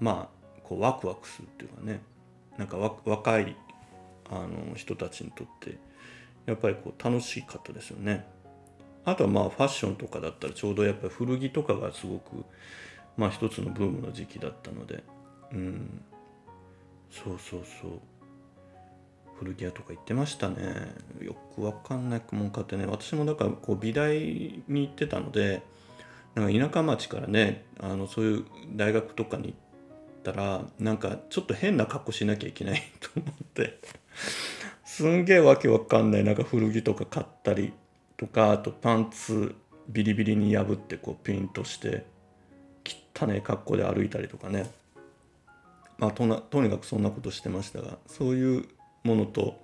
[0.00, 2.00] うまあこうワクワクするっていうかね
[2.58, 3.56] なんか若い
[4.30, 5.78] あの人たちにとって
[6.44, 8.26] やっぱりこう楽しかったですよね。
[9.04, 12.44] あとはまあファッションとかだったらちょうどやっぱり古着とかがすごく
[13.16, 15.02] まあ一つのブームの時期だったので
[15.52, 16.02] うん。
[17.10, 17.90] そうそうそう。
[19.38, 20.56] 古着屋とか行ってましたね。
[21.22, 22.86] よくわかんないもんかってね。
[22.86, 24.18] 私もだからこう美大
[24.68, 25.62] に行ってたので
[26.34, 28.44] なんか田舎町からねあのそういう
[28.74, 29.67] 大学とかに行って
[30.30, 33.78] ったらなんかちょっと変な格好しなきゃいけない と思って。
[34.84, 36.24] すんげえわけわかんない。
[36.24, 37.72] なんか古着とか買ったり
[38.16, 39.54] とかあとパンツ
[39.88, 42.04] ビリビリに破ってこうピンとして
[43.14, 44.70] 汚ね格好で歩いたりとかね。
[45.98, 48.68] まあとなとにかくそんなことしてましたがそういう
[49.04, 49.60] ものと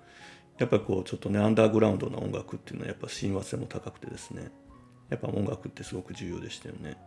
[0.57, 4.51] やっぱりこうちょっとねアンダーグラウンドな音楽っていうのはやっぱ親和性も高くてですね。
[5.09, 6.97] やっぱ音楽ってすごく重要でしたよね。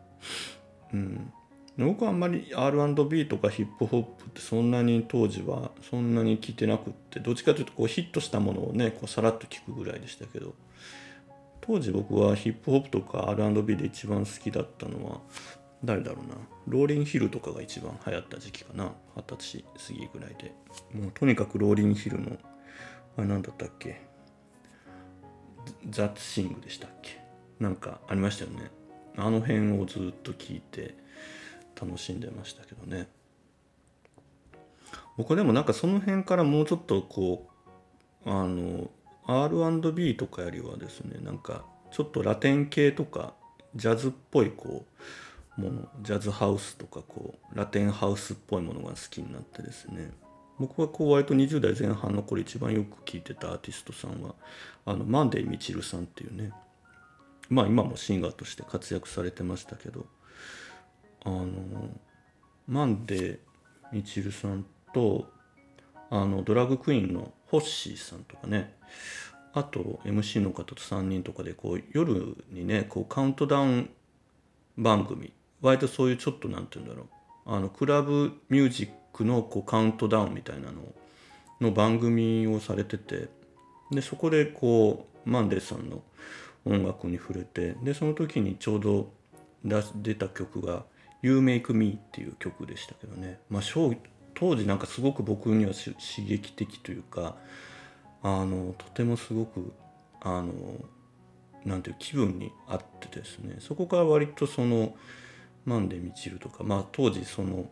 [0.93, 1.33] うん。
[1.79, 10.55] 僕はあんまり R&B とかヒップホップってそんなに当時はそんなに聞いてなくってどっちかというとこうヒットしたものをねこうさらっと聞くぐらいでしたけど
[11.61, 15.21] 当時僕はヒップホップとか R&B で一番好きだったのは
[15.85, 16.35] 誰だろうな
[16.67, 20.53] ローリンヒルとかが一番流行った時期かな二十歳過ぎぐらいで。
[20.99, 22.37] もうとにかくローリンヒルの
[23.17, 24.01] あれ何だったっけ
[25.91, 27.21] ザッツシングでしたっけ
[27.61, 28.71] なんかありましたよね。
[29.17, 30.97] あの辺をずっと聞いて
[31.81, 33.09] 楽しんでましたけどね。
[35.17, 37.49] 僕でもなんかその辺からもうちょっとこ
[38.25, 38.89] うあの
[39.27, 43.35] R&B とかよりはですねなんかちょっとラテン系とか
[43.75, 44.87] ジャズっぽいこ
[45.59, 50.13] うものジャズハウスとかこうラテンハウスっぽいものが好きになってですね。
[50.59, 54.35] 僕はこう割と20代前半の頃一番よく聴いてたアーティストさんは
[54.85, 56.53] あのマンデー・ミチルさんっていうね。
[57.49, 60.07] まあ今もシンガーとして活躍されてましたけど。
[61.25, 61.47] あの
[62.67, 63.39] マンデー・
[63.93, 65.27] ミチルさんと
[66.11, 68.75] あのドラッグクイーンのホッシーさんとかね
[69.55, 73.91] あと MC の方と3人とかでこう夜にねこうカウントダウン
[74.77, 77.09] 番組割とそういうちょっと何て言うんだろ
[77.47, 80.83] うあのクラブミュージックのこうカウントダウンみたいなの
[81.61, 83.29] の番組をされてて
[83.91, 86.03] でそこでこうマンデーさんの
[86.65, 89.11] 音楽に触れてでその時にちょうど
[89.65, 90.85] 出た曲が
[91.23, 93.63] 「You Make Me」っていう曲でしたけどね、まあ、
[94.35, 95.95] 当時なんかすごく僕には刺
[96.27, 97.37] 激的というか
[98.23, 99.73] あのとてもすごく
[100.21, 100.53] あの
[101.65, 103.57] なんていう気分にあってですね。
[103.61, 104.95] そこから割とその
[105.65, 107.69] Monday満ちるとかまあ当時その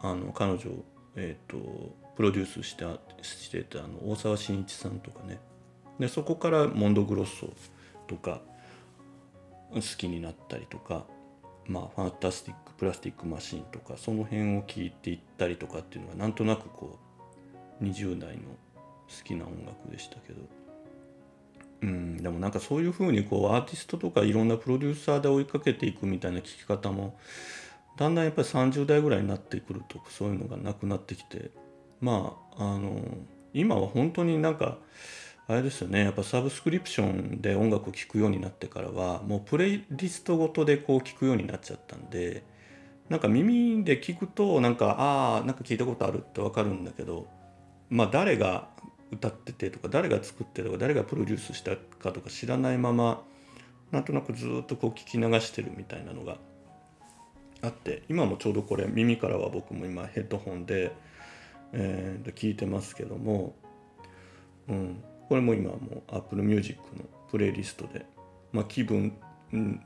[0.00, 0.70] あの彼女
[1.16, 2.84] えっ、ー、とプロデュースして
[3.22, 5.40] してたあの大沢伸一さんとかね。
[5.98, 7.52] でそこから Mondo Grosso
[8.08, 8.40] とか
[9.72, 11.04] 好きになったりとか
[11.66, 16.98] まあ Fantastic Plastic Machine とかその辺を聞いていったりとかっていうのがなんとなくこ
[17.80, 20.40] う20代の好きな音楽でしたけど。
[21.82, 27.18] うんでもなんかそういうふうにこうアーティストとかいろんなプロデューサーで追いかけていくみたいな聴き方も
[27.98, 31.50] だんだんやっぱり30代ぐらいになってくるとそういうのがなくなってきて。
[32.00, 33.00] まああの
[33.54, 34.78] 今は本当になんか
[35.46, 36.04] あれですよね。
[36.04, 42.44] やっぱサブスクリプションで音楽を聴くようになってからはもうプレイリストごとでこう聴くようになっちゃったんで
[43.10, 47.26] なんか耳で聞くとなんかああなんか聞いたことあるって分かるんだけど
[47.90, 48.68] まあ誰が
[49.12, 53.22] 歌っててとか誰が作ってとか誰がプロデュースしたかとか知らないまま
[53.90, 56.38] なんとなくずっとこう聞き流してるみたいなのが
[57.60, 60.94] あって今もちょうどこれ耳からは僕も今ヘッドホンで、
[61.72, 63.54] えー、聞いてますけども、
[64.68, 68.06] うん、これも今もう Apple Music のプレイリストで、
[68.52, 69.16] まあ、気分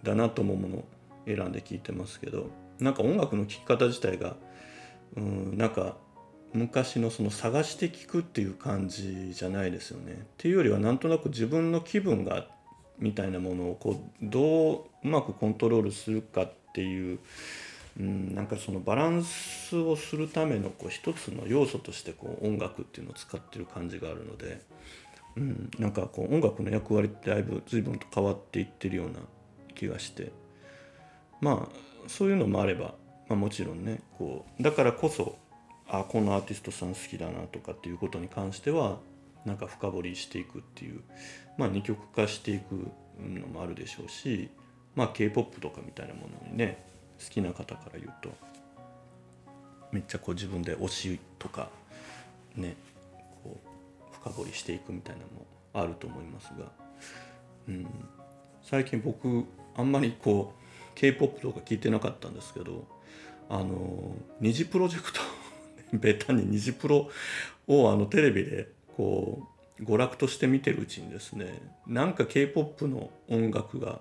[0.03, 0.85] だなと思うものを
[1.27, 4.37] 選んで聴いてますけどなんか音楽の聴き方自体が
[5.17, 5.97] うんなんか
[6.53, 10.13] 昔のその探して聴くっていう感じじゃないですよね。
[10.13, 12.47] っていうよりはなんとなく自分の気分が
[12.99, 17.19] みたいなものをこうどううまくコントロールするかっていう
[17.99, 24.63] うん、なんかそのバランスをするためのこう一つの要素としてこう音楽っていうのを使ってる感じがあるので、
[25.37, 29.21] うん、なんかこう音楽の役割ってだいぶ随分と変わっていってるような
[29.75, 30.33] 気がして。
[31.41, 32.95] まあそういうのもあれば、
[33.29, 35.39] まあ、もちろんねこうだからこそ
[35.87, 38.99] あこのアーティストさん好きだなとかっていうことに関しては
[39.45, 41.01] なんか深掘りしていくっていう、
[41.57, 42.89] まあ、二極化していく
[43.21, 44.51] のもあるでしょうし、
[44.95, 46.85] まあ、k p o p とかみたいなものにね
[47.25, 48.31] 好きな方から言うと
[49.93, 51.71] めっちゃこう自分で推しとか
[52.57, 52.77] ね
[54.21, 56.67] 深掘りしていくみたいなのもあると思いますが、
[57.69, 57.87] うん、
[58.63, 59.45] 最近僕
[59.77, 60.59] あんまりこう
[60.95, 62.87] k p o p とか聞いてなかったんですけど
[63.49, 65.21] あの二次プロジェクト
[65.97, 67.11] ベタに二次プロ
[67.67, 69.47] をあのテレビでこ
[69.79, 74.01] う娯楽として見てるうちにですねなんか k p o p の音楽が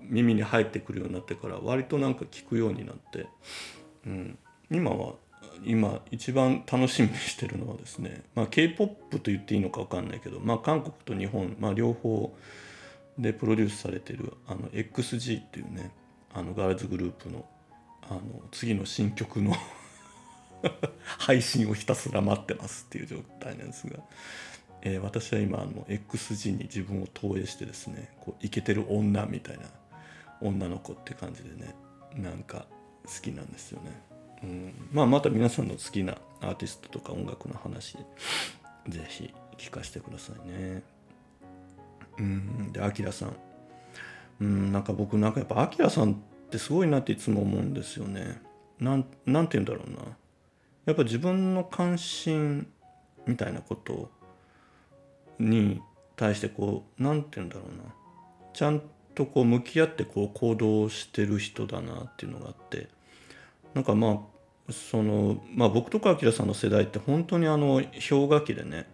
[0.00, 3.26] 耳に入ってくるようになってから割となんか聞くようになって、
[4.06, 4.38] うん、
[4.70, 5.14] 今は
[5.64, 12.34] 今一番楽しみにしてるのはですね、まあ、k p o p と言っていいのか分かんないけど、まあ、韓国と日本、まあ、両方
[13.18, 15.90] でプロデュースされてるあの XG っていうね
[16.32, 17.44] あのガールズグループの
[18.02, 19.54] あの次の新曲の
[21.18, 23.98] 配信をひたすら待ってますっていう状態なんですが、
[24.82, 29.64] えー、私は今あの XG に自分を投影してですねこうイケてる女みたいな
[30.42, 31.74] 女の子って感じでね
[32.14, 32.66] なんか
[33.04, 33.90] 好きなんですよね、
[34.44, 37.96] うん、まあまた皆さんの好きなアーティストとか音楽の話
[38.88, 40.82] ぜひ聞かせてくださいね。
[42.18, 42.72] うん。
[42.72, 43.36] でアキラさん。
[44.40, 46.16] うんなんか僕なんかやっぱアキラさんっ
[46.50, 48.42] てすごいなっていつも思うんですよね。
[48.78, 50.16] なんなんて言うんだろうな。
[50.86, 52.66] やっぱ自分の関心
[53.26, 54.10] みたいなこと
[55.38, 55.80] に
[56.16, 57.84] 対してこう何て言うんだろうな。
[58.52, 58.82] ちゃん
[59.14, 62.88] とこう向き合ってこう行動してる人だなっていうのがあって。
[63.72, 64.18] なんかまあ
[64.70, 68.86] そのまあ僕とかアキラさんの世代って本当にあの氷河期でね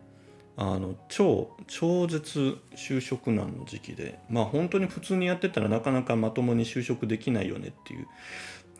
[0.57, 8.07] あの超超絶就職難の時期でまあ本当に普通にやってたらなかなかまともに就職できないよねっていう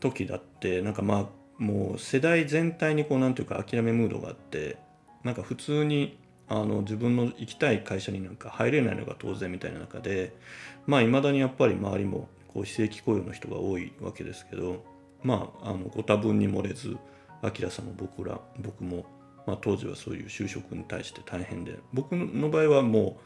[0.01, 4.79] 時だってなんかまあもう世代全体にこうなんていうか諦めムードがあって
[5.23, 6.19] なんか普通に
[6.49, 10.35] あの自分の行きたい会社になんか入れないのが当然みたいな中で
[10.87, 14.85] まあいまだにやっぱり周りもこう非正規雇用の人が多いわけですけど
[15.23, 16.97] まああのご多分に漏れず
[17.43, 19.07] 明さんも僕ら僕も、
[19.47, 23.19] まあ、当時はそういう就職に対して大変で僕の場合はも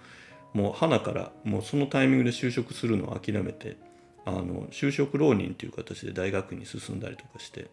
[0.55, 3.77] うもう花からもうそのタイミングで就職するのを諦めて
[4.25, 7.69] あの就職浪人という形で大学に進んだりとかして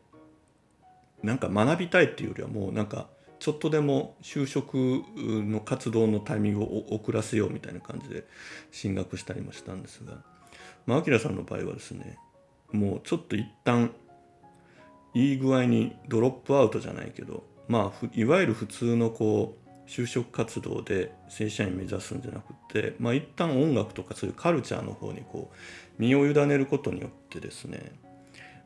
[1.24, 3.08] なんか学びたいっていうよりはもうなんか
[3.40, 4.76] ちょっとでも就職
[5.16, 8.26] の活動のタイミングを遅らせようみたいな感じで
[8.72, 10.18] 進学したりもしたんですが、
[10.86, 12.18] まあ、明さんの場合はですね
[12.72, 13.92] もうちょっと一旦
[15.14, 25.56] いい具合にドロップアウトじゃないけどまあいわゆる普通のこう就職活動で正社員目指すんじゃなくてまあ一旦音楽とかそういうカルチャーの方にこう
[26.02, 27.92] 身を委ねることによってですね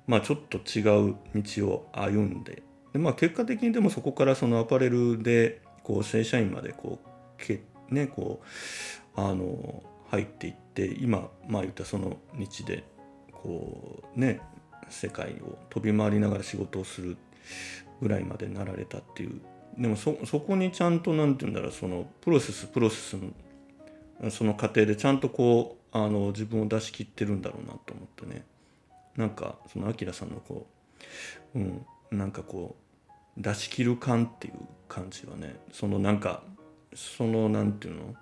[0.08, 2.62] まあちょっと違う道を歩んで
[2.94, 8.42] で、まあ、結果的にでもそこからそのアパレルでこう正社員までこうけねこ
[9.18, 12.84] うあの入っていって今まあ言ったその道で
[13.32, 14.42] こうね
[14.90, 17.18] 世界を飛び回りながら仕事をする
[18.02, 19.42] ぐらいまでなられたっていう。
[19.78, 23.18] でもそこにちゃんと何て言うんだろうそのプロセスプロセス
[24.22, 28.46] のその過程でちゃんとこうあの自分を出し切ってるんだろうなと思ってね。
[29.18, 30.68] なんかそのアキラさんのこ
[31.56, 32.76] う、うん、なんかこ
[33.38, 34.54] う出し切る感っていう
[34.88, 36.44] 感じはねそのなんか
[36.94, 38.16] そのなんていうの？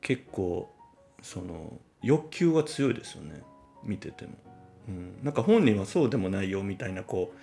[0.00, 0.72] 結構
[1.22, 3.42] その欲求は強いですよね。
[3.82, 4.32] 見てても。
[4.90, 7.38] うん、なんか本人はそうでもないよみたいなこう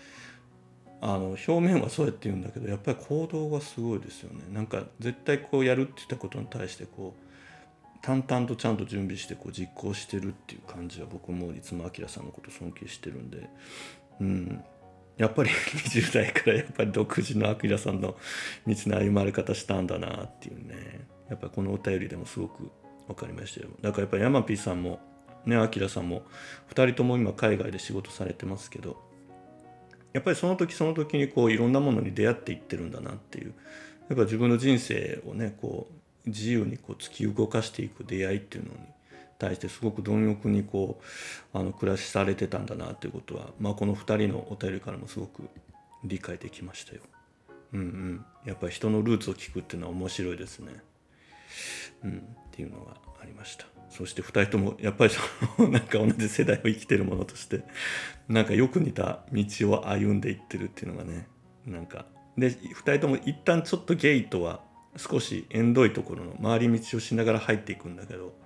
[1.00, 4.44] あの表面はそうやって言うんだけどやっぱり行動がすごいですよね。
[4.52, 13.50] なんか絶対こうやるって言ったことに対してこう淡々とちゃんと準備してこう実行してるっていう感じは僕もいつもあきらさんのこと尊敬してるんで、
[14.20, 14.64] うん、
[15.18, 15.50] やっぱり
[15.90, 18.16] 20代からやっぱり独自のあきらさんの
[18.66, 21.18] 道の歩まれ方したんだなっていうね。
[21.30, 22.72] やっぱこのお便りでもすごく
[23.08, 23.70] 分かりましたよ。
[23.82, 25.00] だからやっぱり山 P さんも
[25.48, 26.24] ねあきらさんも
[26.70, 28.98] 2人とも今海外で仕事されてますけど
[30.14, 33.54] やっぱりその時その時にこういろんなものに出会っていってるんだなっていう
[34.10, 35.88] やっぱ自分の人生をねこ
[36.26, 38.78] う自由にこう突き動かしていく出会いっていうのに
[39.40, 41.00] 対してすごく貪欲にこ
[41.54, 45.44] うあの暮らしされてたんだなっていうことは、まあ、この2人のお便りからもすごく
[46.04, 47.02] 理解できましたよ。
[47.74, 50.82] うんうん、やっぱり人のルーツを聞くっていうのは面白いですね。
[52.04, 53.77] うん、っていうのがありました。
[53.90, 55.22] そして2人ともやっぱりそ
[55.64, 57.64] の なんか同じ世代を生きてるものとして
[58.28, 61.28] なんかよく似た道を歩んでいってるっていうのがね
[61.66, 62.06] なんか
[62.38, 64.62] で2人とも一旦ちょっとゲイとは
[64.96, 68.38] 少し縁遠いところの回り道をしながら入っていくんだけど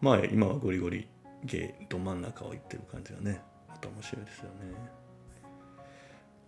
[0.00, 1.08] まあ今はゴリゴリ
[1.44, 4.50] ゲイど真ん中を行ってる感じがねまた面白いですよね。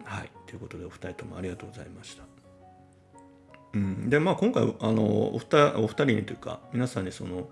[0.04, 2.24] はいということでお二人ともありがとうございました。
[3.74, 7.48] うん、でまあ今回あのお二お二人にというか皆さんにその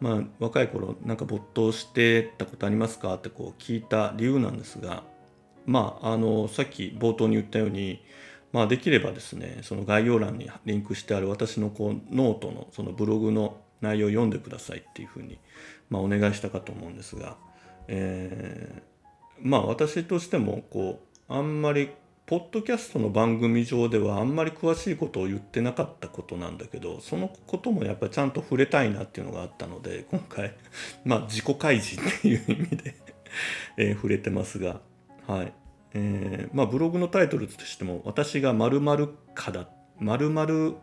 [0.00, 3.14] まあ、若い頃なんか没頭してたことありますか？
[3.14, 5.04] ってこう聞いた理由なんですが、
[5.66, 8.02] まあ、あのさっき冒頭に言ったように、
[8.52, 15.38] まあ、できればですねその概要欄にリンクしてある私のこうノートのそのブログの内容を読んでくださいっていうふうに、
[15.90, 17.36] まあ、お願いしたかと思うんですが、
[17.88, 21.90] えー、まあ私としてもこうあんまり
[22.26, 30.54] ポッドキャストの番組上ではあんまり詳しいことを言ってなかったことなんだけどそのこともやっぱりちゃんと触れたいなっていうのがあったので今回
[31.04, 32.94] まあ自己開示っていう意味で
[33.76, 34.80] えー、触れてますが
[35.26, 35.52] はい。
[35.96, 39.68] えー、まあブログのタイトルとしても私が〇〇かだ
[40.00, 40.74] 〇〇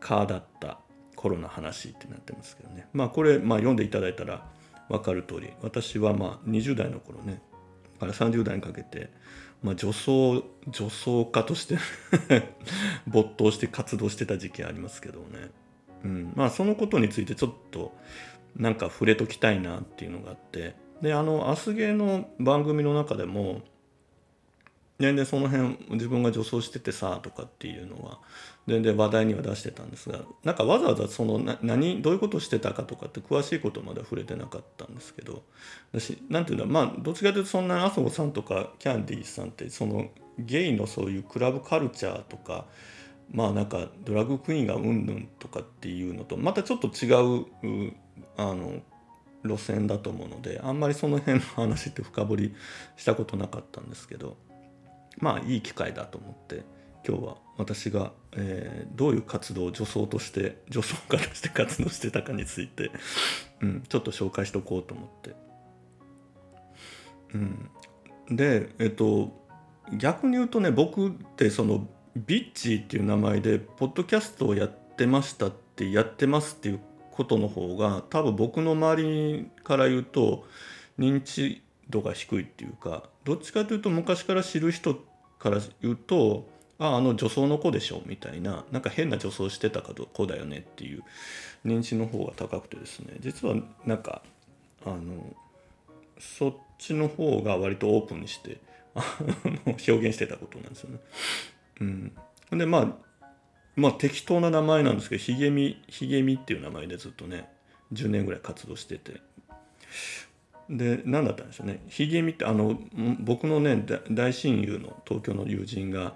[0.00, 0.80] かだった
[1.16, 2.88] 頃の話ってなってますけどね。
[2.92, 4.50] まあこれ、まあ、読んでいただいたら
[4.88, 7.42] 分かる通り私はまあ20代の頃ね
[8.00, 9.10] から30代にかけて
[9.62, 11.78] まあ、女装女装家として
[13.06, 15.50] 没頭して活動してた時期ありますけどね、
[16.04, 16.32] うん。
[16.34, 17.92] まあ、そのことについてちょっと
[18.56, 20.74] なんか触れときたいなっていうのがあって。
[21.00, 23.62] であのアスゲーの番組の中でも
[25.02, 28.20] 全然その辺自分が女装しててさとかっていうのは
[28.68, 35.42] 全然話題には出してたんですがなんかわざわざその何どういうことしてたかとかって詳しいことまで触れてなかったんですけど
[35.92, 42.66] 私なんていうんだまあどっちかというとそんな麻生さんとかキャンディーさんってそのゲイのそういうクラブカルチャーとか
[43.32, 47.92] まあなんかドラッグクイーンがうんぬんとかっていうのとまたちょっと違う
[48.36, 48.82] あの
[49.42, 52.54] 路線だと思うのであんまりその辺の話って深掘り
[52.96, 54.36] したことなかったんですけど。
[55.22, 56.64] まあいい機会だと思って
[57.08, 62.90] 今日は私が、えー、どういう活動を女装として女装家として活動してたかについて、
[63.60, 65.34] うん、ちょっと紹介しておこうと思って。
[67.34, 67.70] うん、
[68.36, 69.40] でえっと
[69.96, 76.80] 逆に言うとね僕ってそのビッチーっていう名前でポッドキャストをやってましたってやってますっていう
[77.12, 80.46] ことの方が多分僕の周りから言うと
[80.98, 84.96] 認知度が低いっていうかどっちかというと昔から知る人
[85.42, 91.02] から言うとああの女装の子でしょみたいななんか変な女装してた子だよねっていう
[91.66, 93.16] 認知の方が高くてですね。
[93.20, 94.22] 実はなんか
[94.84, 95.34] あの
[96.18, 98.60] そっちの方が割とオープンにして
[99.66, 100.98] 表現してたことなんですよね。
[101.80, 101.84] う
[102.54, 102.96] ん、でまあ
[103.74, 107.48] まあ適当な名前なんですけどひげみひげみっていう名前でずっとね
[107.92, 109.20] 10年ぐらい活動してて。
[110.72, 111.82] で何だったんでしょうね。
[111.88, 112.78] ひげみってあの
[113.20, 116.14] 僕のね大親友の東京の友人が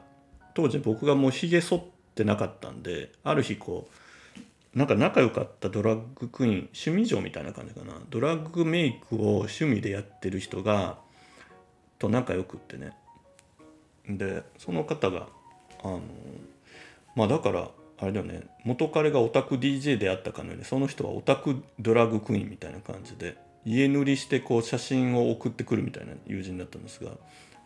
[0.55, 1.83] 当時僕がもうひげ剃っ
[2.15, 3.89] てなかったんである日こ
[4.75, 7.95] うなんか仲良かったドラッグクイーン趣味嬢みたいな感じかな。
[8.09, 10.99] ドラッグメイクを趣味でやってる人が
[11.99, 12.93] と仲良くってね。
[14.09, 15.29] でその方が
[15.83, 16.01] あの
[17.15, 18.47] まあだからあれだよね。
[18.65, 23.37] 元彼がオタク DJ であったかのようにその人はオタクドラッグクイーンみたいな感じで
[23.67, 27.11] 家塗りしてこう写真を送ってくるみたいな友人だったんですが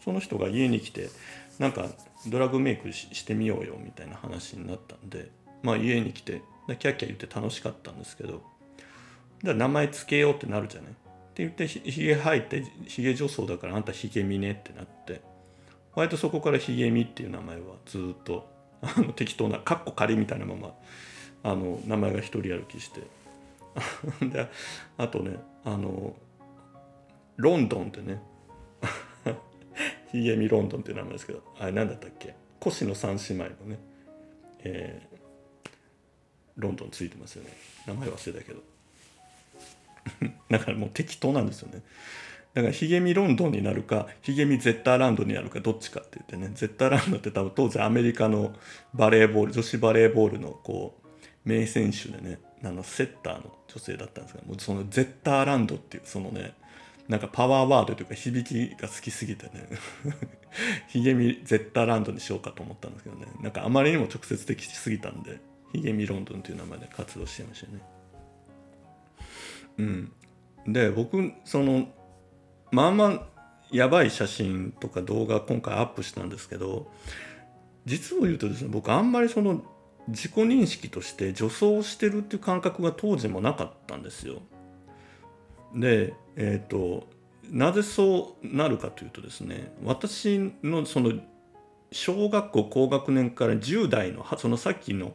[0.05, 1.11] その人が家に来て
[1.59, 1.87] なんか
[2.27, 5.31] ドラッグメイクしてみようよみたいな話になったんで
[5.63, 8.43] まあ家に来てキャッキャ言って楽しかったんですけど
[9.45, 10.91] だ名前つけようってなるじゃない？
[10.91, 10.95] っ
[11.35, 15.21] て言ってひげ生えてひげ女装だからあんたひげみねってなって
[15.95, 18.49] 割とそこからひげみっていう名前はずっと
[18.83, 20.75] あの適当なカッコ仮みたいなまま
[21.43, 23.03] あの名前が一人歩きして
[24.31, 24.49] で
[24.97, 26.15] あとねあの
[27.37, 28.21] ロンドンってね
[30.13, 32.35] ひげみロンドンって名前ですけどあれ何だったっけ？
[32.65, 33.79] 越の三姉妹のね、
[34.65, 35.69] えー、
[36.57, 37.51] ロンドンついてますよね。
[37.87, 38.63] 名前忘れたけど。
[40.51, 41.83] だからもう適当なんですよね。
[42.53, 48.53] だからヒゲミロンドンになるかヒゲミゼッターランドになるかどっちかって言ってねゼッターランドって多分当時アメリカの
[48.93, 51.09] バレーボール女子バレーボールのこう
[51.49, 56.55] 名選手でねあのセッターの女性だったんですがもうそのゼッターランドっていうそのね
[57.09, 59.69] なんかパワーワードというか響きが好きすぎてね
[60.89, 65.41] ヒゲミゼッターランドにしようかと思ったんですけどねなんかあまりにも直接的すぎたんで
[65.73, 67.81] ヒゲミロンドンという名前で活動してましたね。
[69.79, 70.13] うん。
[70.67, 71.89] で僕その
[72.71, 73.23] まあまあ
[73.73, 76.91] やばい写真とか動画今回アップしたんですけど
[77.87, 79.63] 実を言うとですね僕あんまりその
[80.09, 84.43] 自己認識として女装してるっていう感覚が当時もなかったんですよ。
[85.75, 87.09] でえっ、ー、と
[87.51, 91.13] なぜそうなるかというとですね私のその
[91.93, 95.15] 小学校高学年から10代のそのさっきの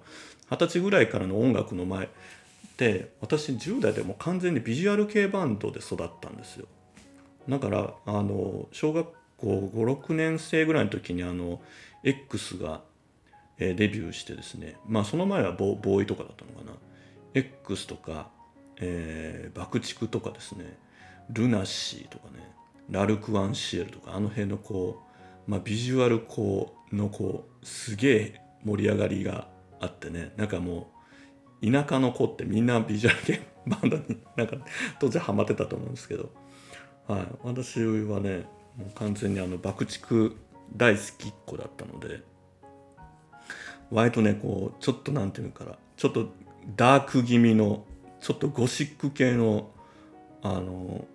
[0.50, 2.10] 二十歳ぐらいからの音楽の前
[2.78, 6.68] で私10代でも完全にビジュアル系バンドで育ったんですよ。
[7.48, 9.08] だからあの小学
[9.38, 11.62] 校56年生ぐらいの時にあの
[12.04, 12.82] X が、
[13.60, 16.78] え、デビューしてですねまあその前はボボーイとかだったのかな。
[17.34, 18.30] X とか、
[18.78, 20.78] えー、爆竹とかですね。
[21.30, 22.56] ルナシーとかね。
[22.90, 25.04] ラルク・ワンシエルとかあの辺のこ
[25.48, 29.48] う、まあ、ビジュアルこうのこうすげえ盛り上がりが
[29.80, 30.32] あってね。
[30.38, 30.92] なんかも
[31.62, 34.04] う田舎の子ってみんなビジュアル系バンドに
[34.38, 34.58] なんか
[35.00, 36.32] 当時ハマってたと思うんですけど。
[37.08, 40.36] はい、私はねもう完全にあの爆竹
[40.76, 42.35] 大好きっ子だったので。
[43.92, 45.74] 割とねこうちょっとなんていうのかな。
[45.98, 46.34] ちょっと
[46.76, 47.86] ダーク気味の
[48.20, 49.70] ちょっとゴシック系の
[50.42, 51.06] あの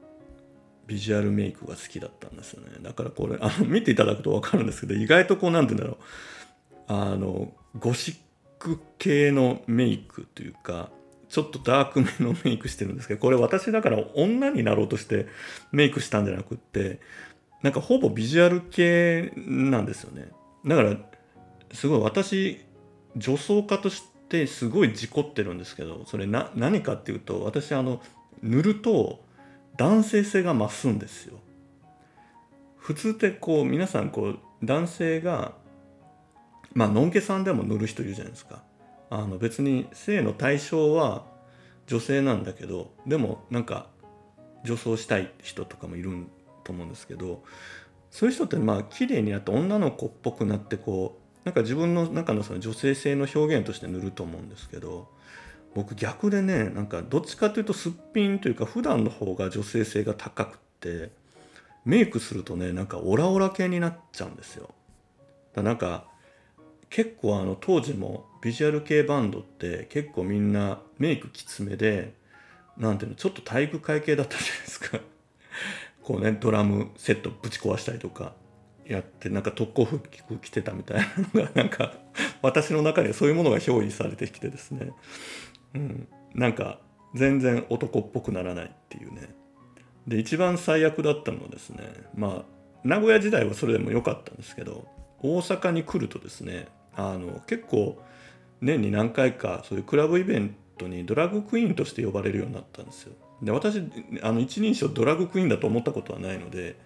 [0.87, 2.71] ビジュアルメイクが好きだったんですよね。
[2.83, 6.05] だからこれあの見ていただくと分かるんですけど意外とこうなんて言うんだろう。
[6.89, 8.16] あのゴシッ
[8.59, 10.91] ク系のメイクというか
[11.29, 15.29] ちょっとダークめのメイクしてるんですけどこれ私だから女になろうとして
[15.71, 16.99] メイクしたんじゃなくって
[17.62, 20.33] なんかほぼビジュアル系なんですよね。
[20.66, 20.97] だから
[21.73, 22.61] すごい私
[23.16, 28.01] 女装家としてすごい事故ってるんですけどそれな何かっていうと私あの
[28.43, 29.21] 塗ると
[29.77, 31.39] 男性性が増すんですよ。
[32.77, 35.53] 普通ってこう皆さんこう男性が
[36.75, 38.62] まあのんけさんでも塗る人いるじゃないですか。
[39.11, 41.25] あの別に性の対象は
[41.87, 43.89] 女性なんだけどでもなんか
[44.64, 46.27] 女装したい人とかもいる
[46.62, 47.43] と思うんですけど
[48.11, 55.09] そういう人ってまあ綺麗になって女の子っぽくなってこうなんか自分の中のその女性性の表現として塗ると思うんですけど
[55.74, 61.11] 僕逆でねなんかどっちかというとすっぴんというか普段の方が女性性が高くって
[61.84, 64.70] メイクするとねなんかオラオラ系になっちゃうんですよ。
[65.55, 66.05] だなんか
[66.91, 72.14] 結構あの当時もビジュアル系バンドって結構みんなメイクきつめで
[72.76, 74.99] なんていうのちょっと体育会系だったじゃないですか
[76.03, 78.32] こうねドラムセットぶち壊したりとか
[78.91, 81.95] やってなんか特攻服着てたみたいなのが なんか
[82.43, 84.93] 私の中にはそういうものが憑依されてきてですね、
[85.74, 86.80] うん、なんか
[87.14, 89.34] 全然男っぽくならないっていうね。
[90.09, 91.84] で一番最悪だったのはですね
[92.16, 92.45] まあ
[92.82, 94.88] 名古屋時代はそれでも良かったんですけど
[95.22, 96.66] 大阪に来るとですね
[96.97, 98.03] あの結構
[98.61, 103.12] 年に何回かそういうクラブイベントにドラッグクイーンとして呼ばれるようになったんですよ。
[103.43, 103.82] で私
[104.22, 106.76] あの一人称ドラッグクイーンだと思ったことはないので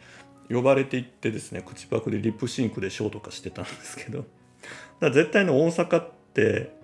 [0.50, 4.28] 呼ばれていってですね口パクでリップシンクでショーとかしてたんですけどだか
[5.00, 6.74] ら絶対の大阪って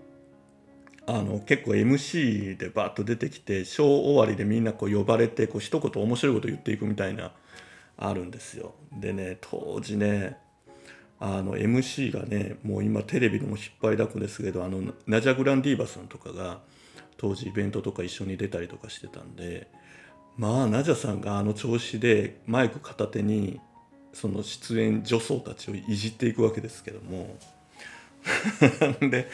[1.07, 7.33] あの結構 MC でバッと出てきてショー終わりでみんなこう呼ばれてこう一言面白いこと言っていくみたいな
[7.97, 8.75] あるんですよ。
[8.93, 10.39] でね当時ね
[11.19, 16.61] あの MC がねもう今テレビでも引っ張りだこですけどあのナジャ・グランディーバさんとかが
[17.19, 19.69] 当時イベントとか一緒に出たりとかしてたんで
[20.37, 23.61] まあナジャさんがあの調子でマイク片手に
[24.13, 27.37] その出演女装たちをいじっていくわけですけども。
[29.01, 29.29] で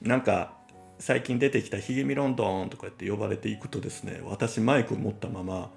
[0.00, 0.52] なんか
[1.00, 5.70] 最近出てきた「ひげみロンドン」とかって呼ばれていくとですね私マイク持ったまま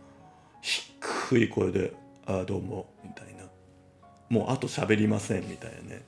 [0.61, 1.93] 低い声で
[2.25, 3.41] 「ああどうも」みたいな。
[4.29, 6.03] もうあと喋りませんみたいなね。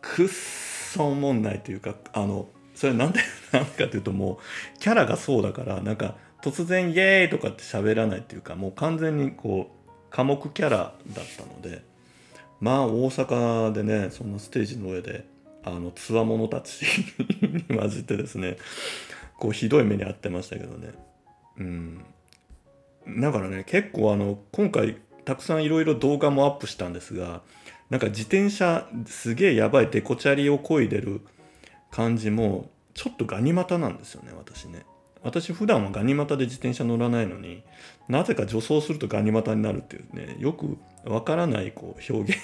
[0.00, 3.20] くっそおもんないというかあのそれなんで
[3.52, 4.40] なんかというとも
[4.76, 11.82] うキャラがそうだからなんか突然「イエーイ!」とかって喋らないっていうかもう完全にこう寡黙キャラだったので
[12.60, 15.24] まあ大阪でねそんなステージの上で
[15.62, 16.82] あのつわものたち
[17.42, 18.56] に混じってですね
[19.38, 20.92] こうひどい目に遭ってましたけどね
[21.58, 22.04] うん
[23.18, 27.42] だからね結構あの今回たくさんいろいろ動画もアップしたんですが
[27.88, 31.20] なんか自転車すげえやばいデコチャリをこいでる
[31.90, 34.84] 感じもちょっとガニ股なんですよね私ね
[35.22, 37.62] 私普段はガニ股で自転車乗らないのに
[38.08, 42.34] なぜか助走するとガニ股になるっていうねよくわからないこう表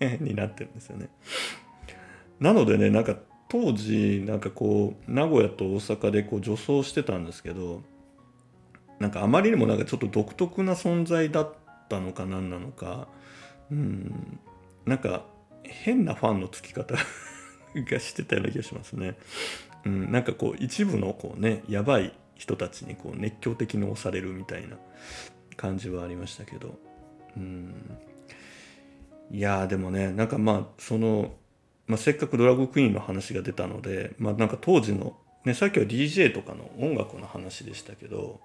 [0.00, 1.08] 現になってるんですよね
[2.40, 3.16] なのでねなんか
[3.48, 7.82] 当時なんかこう名古屋と大阪でこう助走してたんですけど
[8.98, 11.54] なんかあまりにもなんかちょっと独特な存在だっ
[11.88, 13.08] たのか何なのか
[13.70, 14.38] うん
[14.86, 15.24] なんか
[15.64, 19.16] 変なファンのつき方がしてたような気がしますね。
[19.84, 24.76] うん、なんかこう一部のこうねやばい人たちにこう熱狂的に押されるみたいな
[25.56, 26.78] 感じはありましたけど、
[27.36, 27.74] うん、
[29.30, 31.32] いやでもねなんかまあその、
[31.86, 38.40] まあ、せっかくドラッグクイーンの話が出たので、まあ、なんか当時の、ね、さっきは DJ とかの音楽の話でしたけど、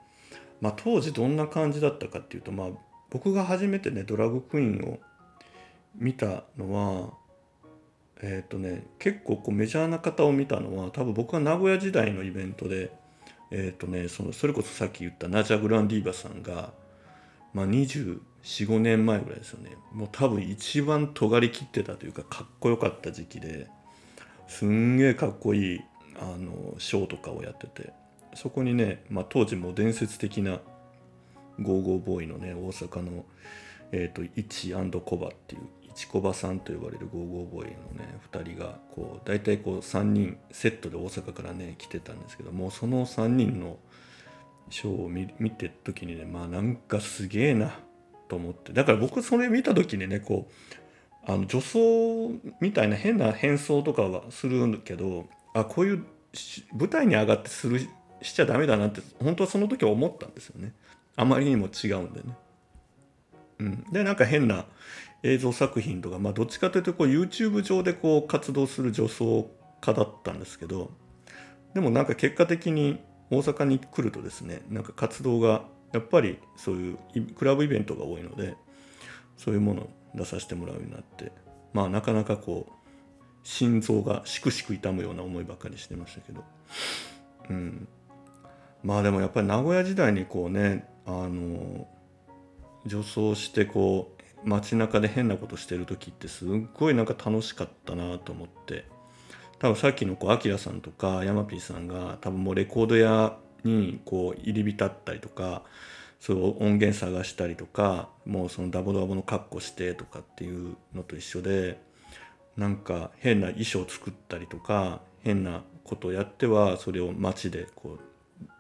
[0.62, 2.68] まあ、当時どんな感じだったかっていうと、まあ、
[3.10, 5.00] 僕が初めてねドラッグクイーンを
[5.96, 7.14] 見たのは
[8.22, 12.92] えっ、ー、とね結構こうメジャーな方を見たのは多分僕は名古屋時代のイベントで
[13.52, 16.72] えっ、ー、とねそのそれこそさっき言ったナジャ・グランディーバさんが、
[17.54, 19.72] まあ、245年前ぐらいですよね。
[19.94, 23.68] もう多分一番尖りきってたというかかっこよかった時期で
[24.48, 25.82] すんげえかっこいい
[26.20, 27.92] あのショーとかをやってて
[28.34, 30.60] そこにね、まあ、当時も伝説的な
[31.60, 33.26] ゴーゴーボーイのね大阪の、
[33.92, 35.62] えーと、イチコバっていう
[35.98, 43.78] チコバさんと呼ばれるゴーゴーボーイのね2人がこう大体こう3人セットで大阪からね来てたんですけどもその3人の
[44.70, 47.80] ショーを見見てる時にねまあなんかすげえな
[48.30, 48.74] と思って。
[48.74, 50.48] だから僕それ見た時にねこ
[51.28, 52.32] うあの女装
[52.62, 55.26] みたいな変な変装とかはするけど
[55.56, 56.06] あこういう
[56.74, 57.80] 舞台に上がってする
[58.22, 60.74] しちゃダメだなって本当はその時は思ったんですよね。
[61.16, 62.38] あまりにも違うんでね。
[63.60, 64.66] うん、でなんか変な
[65.24, 69.50] 映像作品とか、まあ、どっちかというとこう YouTube 上でこう活動する女装
[69.82, 70.92] 家だったんですけど
[71.74, 73.00] でもなんか結果的に
[73.30, 75.64] 大阪に来るとですねなんか活動が
[75.94, 76.98] やっぱりそういう
[77.36, 78.56] クラブイベントが多いので
[79.38, 81.32] そういうものを出させてもらうようになって
[81.74, 82.78] まあなかなかこう
[83.44, 86.44] 心臓がしくしく痛むような思いばっかりしてましたけど。
[87.50, 87.88] うん。
[88.84, 91.88] まあでもやっぱり名古屋時代にこうねあの
[92.86, 94.17] 女装してこう
[94.48, 98.86] 街中で変なことしてる時ってすっごいなんか楽しかったなと思って。
[99.60, 105.64] 多分さっきのこうアキラさんとかヤマピーさんが多分もうレコード屋にこう入り浸ったりとか
[106.20, 111.80] そう音源探したりとかもうそのダボダボの格好してとかっていうのと一緒で
[112.56, 118.07] なんか変な衣装作ったりとか変なことをやってはそれを街でこう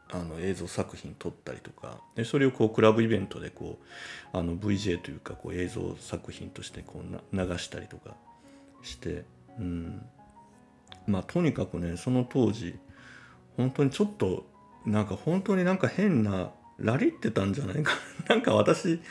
[0.09, 3.77] あの映像作品撮ったりとかでそれをこうクラブイベントでこ
[4.33, 8.15] うあの VJ というかこう映像作品としてこう流したりとか
[8.83, 9.25] して、
[9.59, 10.01] うん、
[11.07, 12.79] まあとにかくねその当時
[13.57, 14.45] 本当にちょっと
[14.85, 17.93] なんか本当になんか変なラリってたんじゃないか
[18.29, 19.01] な んか私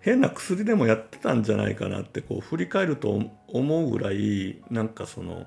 [0.00, 5.46] 変な薬でもやってたんじゃないかなってこう振り返ると思うぐらいなんかその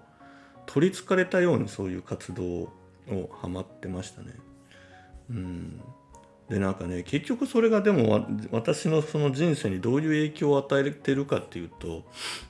[0.66, 4.34] 取りつかれたようにそういう活動をハマってましたね。
[5.30, 5.82] うん
[6.49, 12.03] でなんかね結局それがでも私のその人生にどういう影響を与えてるかっていうと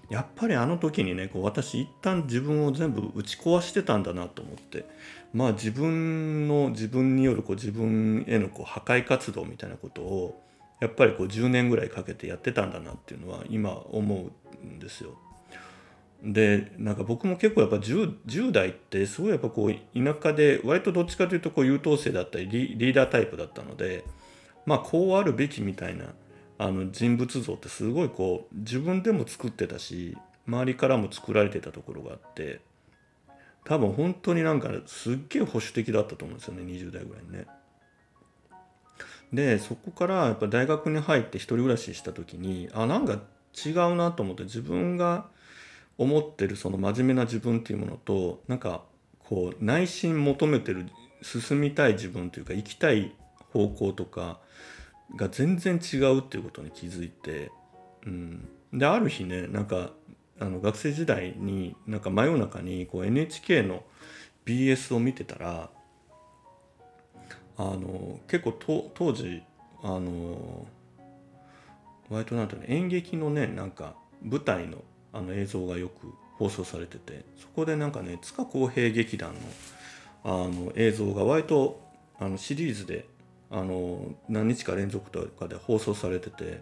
[0.10, 4.86] やっぱりあの時にねこう私一旦自分を全部打ち壊してたんだなと思って
[5.34, 10.42] まあ自分の自分によるこう自分へのこう破壊活動みたいなことを
[10.80, 14.30] やっぱりこう10年ぐらいかけてやってたんだなっていうのは今思
[14.64, 15.18] うんですよ。
[16.24, 24.04] でなんか僕も結構やっぱ 10, 10代ってすごいやっぱこう田舎で割とどっちかというとこう優等生だったりリーダータイプだったので
[24.66, 26.06] まあこうあるべきみたいな
[26.58, 32.60] あの人物像ってすごいこう自分でも作ってたし周りからも作られてたところがあって
[33.64, 37.46] 多分本当になんかすっげえ保守的だったと思うんですよね20代ぐらいにね。
[39.32, 43.20] でそこからやっぱ大学に入って一人暮らしした時にあなんか
[43.66, 45.28] 違うなと思って自分が
[46.00, 48.84] 思ってるその真面目な自分っていうものとなんか
[49.28, 50.88] こう内心求めてる
[51.22, 53.14] 進みたい自分というか生きたい
[53.52, 54.40] 方向とか
[55.18, 57.52] が全然違うっていうことに気づいて、
[58.06, 59.92] うん、である日ねなんか
[60.40, 63.84] あの学生時代になんか真夜中にこう NHK の
[64.46, 65.70] BS を見てたら
[67.58, 69.44] あの結構当時
[69.84, 70.66] あの
[72.10, 74.78] 割となんていうの演劇のねなんか舞台の
[75.14, 79.40] あの映像がよく放送されててそこでなんかね塚公平劇団の
[80.24, 81.82] あの映像が割と
[82.20, 83.06] あのシリーズで
[83.50, 86.62] あの何日か連続とかで放送されてて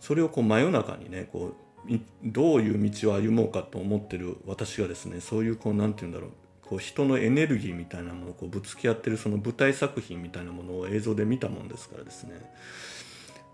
[0.00, 1.54] それをこう真夜中にねこ
[1.88, 6.30] うどういう道を歩もうかと思ってる私がですねそういうこう何て言うんだろう
[6.62, 12.40] こう人のエネルギーみたいなものをこうぶつけ合ってるその舞台作品みたいなものを映像で見たもんですからですね。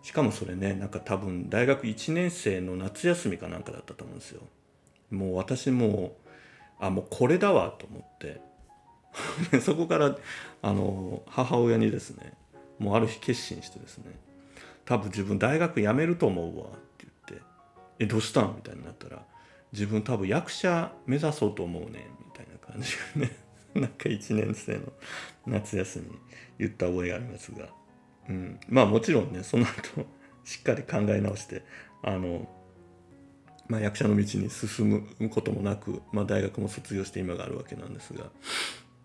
[0.02, 4.42] しかもそれねなんか多分大学1年生の夏休みかなんかだったと思うんですよ
[5.10, 6.16] もう私も
[6.78, 8.40] あもうこれだわと思って
[9.60, 10.16] そこから
[10.62, 12.32] あの母親にですね
[12.78, 14.04] もうある日決心してですね
[14.84, 17.44] 多分自分大学辞めると思うわって言って
[18.00, 19.24] 「えどうしたん?」みたいになったら
[19.72, 23.36] 「自分多分役者目指そうと思うね」みたいな感じがね
[23.74, 24.92] なんか1年生の
[25.46, 26.18] 夏休み
[26.58, 27.68] 言った覚えがありますが
[28.30, 30.06] うん、まあもちろんねその後
[30.44, 31.62] しっかり考え直して
[32.02, 32.48] あの、
[33.68, 38.30] まあ、役者の道に進むこともなく、まあ、大学も卒業して今があるわけなんですが、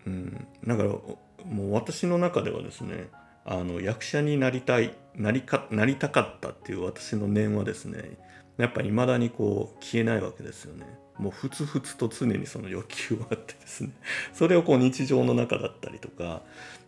[0.06, 3.10] うん、だからもう私の中ではですね
[3.44, 8.18] あの役者になりたいなりかなりたかったっていう私の念はですね
[8.58, 10.86] やっぱり未だにこう消えないわけですよね。
[11.18, 13.92] もうふつふつと常にその欲求はあってですね。
[14.34, 16.42] それをこう日常の中だったりとか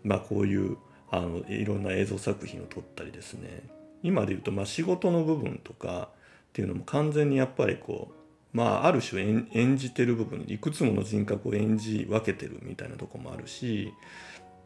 [0.04, 0.78] まあこういう
[1.10, 3.64] あのいろんな映像作品を撮ったりですね。
[4.04, 6.10] 今で言うとまあ仕事の部分とか
[6.50, 13.94] っていうのも完全にやっぱりこうまあある種演じてる部分いくつもの人格を演じ分けてるみたいなとこもあるし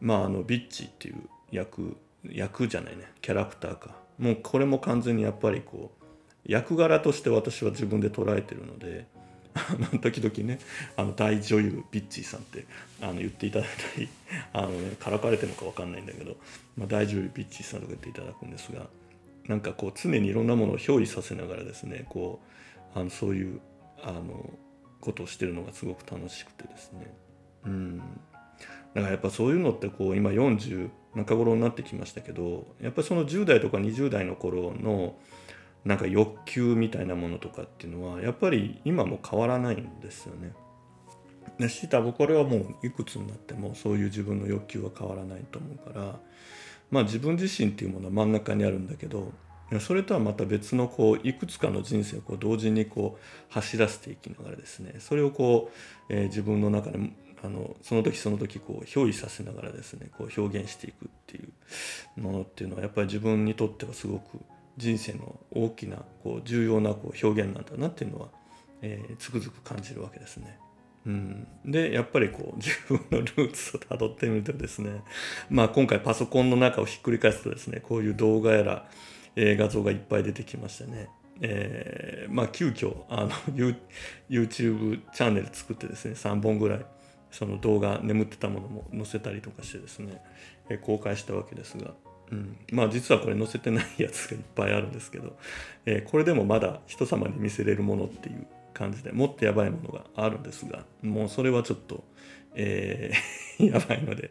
[0.00, 1.16] まああのビッチっていう
[1.50, 1.96] 役
[2.30, 3.10] 役じゃないね。
[3.20, 3.96] キャラクターか。
[4.18, 6.04] もうこれも完全にやっぱりこう
[6.44, 9.06] 役柄として私は自分で捉えてるので
[10.00, 10.58] 時々ね
[10.96, 12.66] あの大女優ビッチーさんって
[13.00, 14.08] あの言っていただいたり
[14.52, 16.36] あの、ね、からかれてるのか分かんないんだけど、
[16.76, 18.88] まあ、大女優ビッチーさんとか言っていただくんですが
[19.46, 22.40] なんかこう常にいろんなものを憑依させながらですねこ
[22.94, 23.60] うあのそういう
[24.02, 24.58] あの
[25.00, 27.12] ことをしてるのがすごく楽しくてですね。
[27.66, 27.98] うん。
[27.98, 35.16] だからやっぱそういうのってこう今40中頃になってきましたけどやっぱりその10代とか20代の頃の
[35.84, 40.52] なんか欲求みたいなものとかっていうのはやっぱり今も変わらないんですよね。
[41.58, 46.18] でし多分これはもういくつになってもそういう自分の欲求は変わらないと思うから
[46.90, 49.32] まあ自分自身っていうものは真ん中にあるんだけど
[49.80, 55.70] それとはまた別のこういくつかの人生をこう同時にこう走らせていきながらですねそれをこ
[56.10, 56.98] う、えー、自分の中で
[57.44, 61.40] あのその時その時こう憑依させながらですねこう表現していくってい
[62.16, 64.38] うものっていうのはやっぱり自分にとってはすごく
[64.76, 68.28] 人生の大きなこう重要なこう表現なんだなっていうのは、
[68.80, 70.58] えー、つくづく感じるわけですね。
[71.04, 75.02] うん、でやっぱりこう 自分のルーツをたどってみるとですね
[75.50, 78.88] まあ今回パソコンの中をひっくり返すとですねこういう動画やら、
[79.34, 81.08] えー、画像がいっぱい出てきましてね、
[81.40, 83.30] えー、まあ急遽あの
[84.30, 86.86] YouTube チャンネル作ってですね3本ぐらい
[87.32, 90.22] その動画眠ってたものも載せたりとかしてですね、
[90.68, 91.94] えー、公開したわけですが。
[92.32, 95.36] うん、まあ実はこれ載せてないやつがいっぱいあるんですけど、
[95.84, 102.02] えー、これでもまだ人様に見せれるものっていう感じでもっとやばいものがあるんですがもうそれはちょっと、
[102.54, 104.30] えー、 やばいので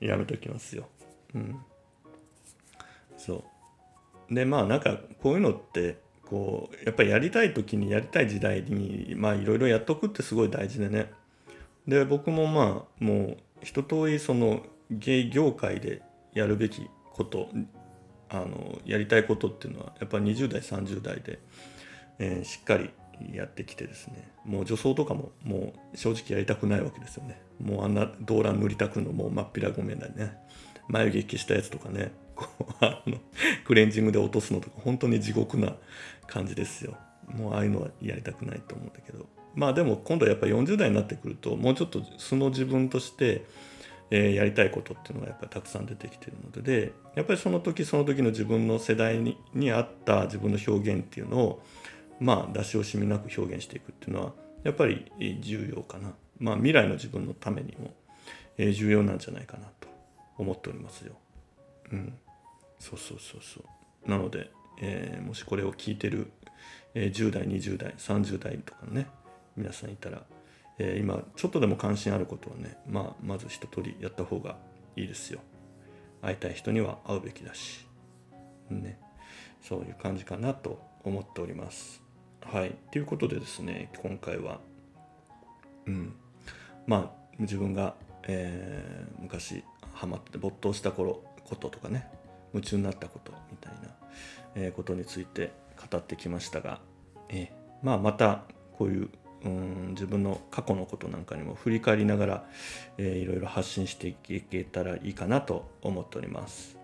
[0.00, 0.88] やめときますよ。
[1.34, 1.56] うん。
[3.18, 3.44] そ
[4.30, 4.34] う。
[4.34, 11.12] でまあなんかこういうのってこうやっぱりやりたい時にやりたい時代にまあいろいろやっとくってすごい大事でね。
[11.86, 16.00] で僕もまあもう一通りその芸業界で
[16.32, 17.48] やるべきこと
[18.28, 21.38] あのやりたいことっていうのはやっぱり20代30代で、
[22.18, 22.90] えー、しっかり
[23.32, 24.28] やってきてですね。
[24.44, 27.40] もう女装とかももう正直やりたくないわけですよね。
[27.62, 30.36] もうあんな動乱塗りたくのもうまっぴらごめんだね。
[30.88, 32.12] 眉毛消したやつとかね。
[32.34, 33.18] こうあの
[33.64, 35.76] クレンジングで落とすのとか本当に地獄な
[36.26, 36.96] 感じですよ。
[37.28, 39.26] もうああいうのはやりたくないと思うんだけど。
[39.54, 43.44] まあでも今度やっぱ40代になってくるともうちょっと素の自分として
[44.10, 51.62] えー、やりたいことっていうのがやっぱりたくさん出てきてるのでやっぱりその時その時の自分の世代にに合った自分の表現っていうのを
[52.20, 54.32] まあ出し惜しみなく表現していくっていうのは
[54.62, 56.14] やっぱり重要かな。
[56.38, 57.94] まあ未来の自分のためにも、
[58.56, 59.88] えー、重要なんじゃないかなと
[60.38, 61.14] 思っておりますよ。
[61.92, 62.14] うん、
[62.78, 64.10] そうそうそうそう。
[64.10, 64.50] なので、
[64.80, 66.30] えー、もしこれを聞いてる、
[66.94, 69.06] えー、10代20代30代とかね
[69.56, 70.22] 皆さんいたら
[70.78, 74.56] えー、今ちょっとでも関心あることはね、まあ、まず一通りやった方が
[74.96, 75.40] いいですよ。
[76.22, 77.86] 会いたい人には会うべきだし。
[78.70, 78.98] ね。
[79.60, 82.02] そういう感じかなと思っております。
[82.42, 82.74] はい。
[82.90, 84.60] ということでですね、今回は、
[85.86, 86.14] うん。
[86.86, 87.94] まあ、自分が、
[88.24, 92.08] えー、昔ハマって没頭した頃こととかね、
[92.52, 93.78] 夢中になったことみたいな、
[94.54, 95.52] え、ことについて
[95.90, 96.80] 語ってきましたが、
[97.28, 98.44] えー、まあ、また
[98.78, 99.08] こういう
[99.44, 102.44] うん自分の過去のことなんかにも振り返りながら、
[102.98, 106.78] えー、いろいろ発信していけたらいいかなと思っております。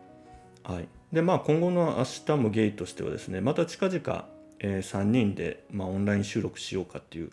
[0.63, 7.31] はい、でまあ今後の「明日もゲイ」としてはですねまた近々、えー、3人で、まあ、オンライン収録しようかっていう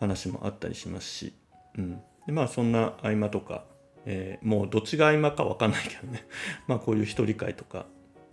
[0.00, 1.32] 話もあったりしますし、
[1.78, 3.64] うん、でまあそんな合間とか、
[4.06, 6.26] えー、もうどっちが合間か分かんないけどね。
[6.66, 7.86] まあこういう一人会とか、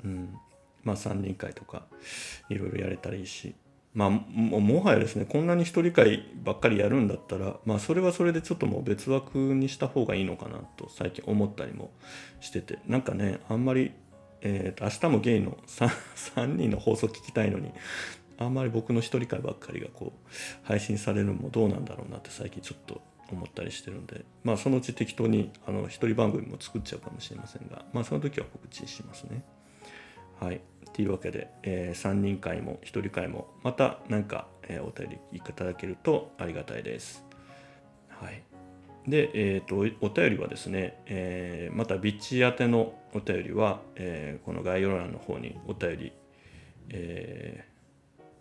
[0.03, 0.35] うん。
[0.83, 1.85] まあ、3人会とか
[2.49, 3.55] いろいろやれたらいいし。
[3.93, 11.91] まあ、もはやですねこんなに一人会ばっかりやるんだったら、まあ、それはそれでちょっともう別枠にした方がいいのかなと最近思ったりも
[12.39, 13.91] しててなんかねあんまり、
[14.41, 15.89] えーと、明日もゲイの 3,
[16.35, 17.73] 3 人の放送聞きたいのに
[18.37, 20.29] あんまり僕の一人会ばっかりがこう
[20.63, 29.43] 配信されるのもどうなんだろうなって最近ちょっと思ったりしてるんでまあそのうち適当にあの一人番組も作っちゃうかもしれませんがまあその時は告知しますね。
[30.41, 30.61] はい。
[30.93, 37.23] というわけで、えー、3人会も1人会もまた何か、えー、お便りいただけるとありがたいです。
[38.09, 38.41] はい。
[39.07, 46.11] で、えーと、お便りはですね、えー、またビッチ宛てのお便りは、えー、この概要欄の方にお便り、
[46.89, 47.65] え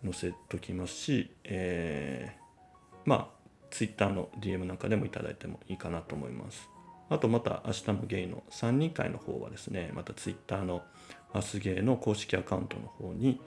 [0.03, 3.27] ー、載せときますし、えー、まあ
[3.69, 6.67] Twitter の DM なんかでもいただいてもいいかなと思います。
[7.11, 10.81] あとまた明日もゲイの3人会の方はですね、また Twitter の
[11.33, 13.41] マスゲーの公式アカウントの方に、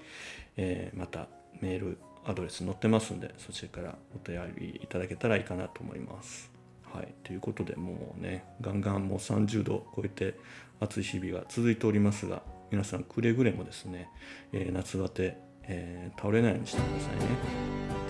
[0.56, 1.28] えー、また
[1.60, 6.50] メールアドレス載ってますんでそちらからお便りいただけたらいいかなと思います。
[6.92, 10.38] はい、ということでもうねガンガンもう30度超えて
[10.80, 14.08] 暑い日々が続いておりますが皆さんくれぐれもですね、
[14.52, 17.20] えー、夏バテ、えー、倒れないようにしてくださいね。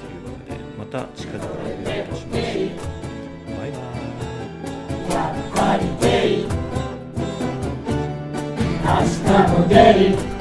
[0.00, 3.58] というわけでまた近々お会いいたしましょう。
[3.58, 3.78] バイバ
[6.70, 6.73] イ。
[8.84, 10.33] 明日も出る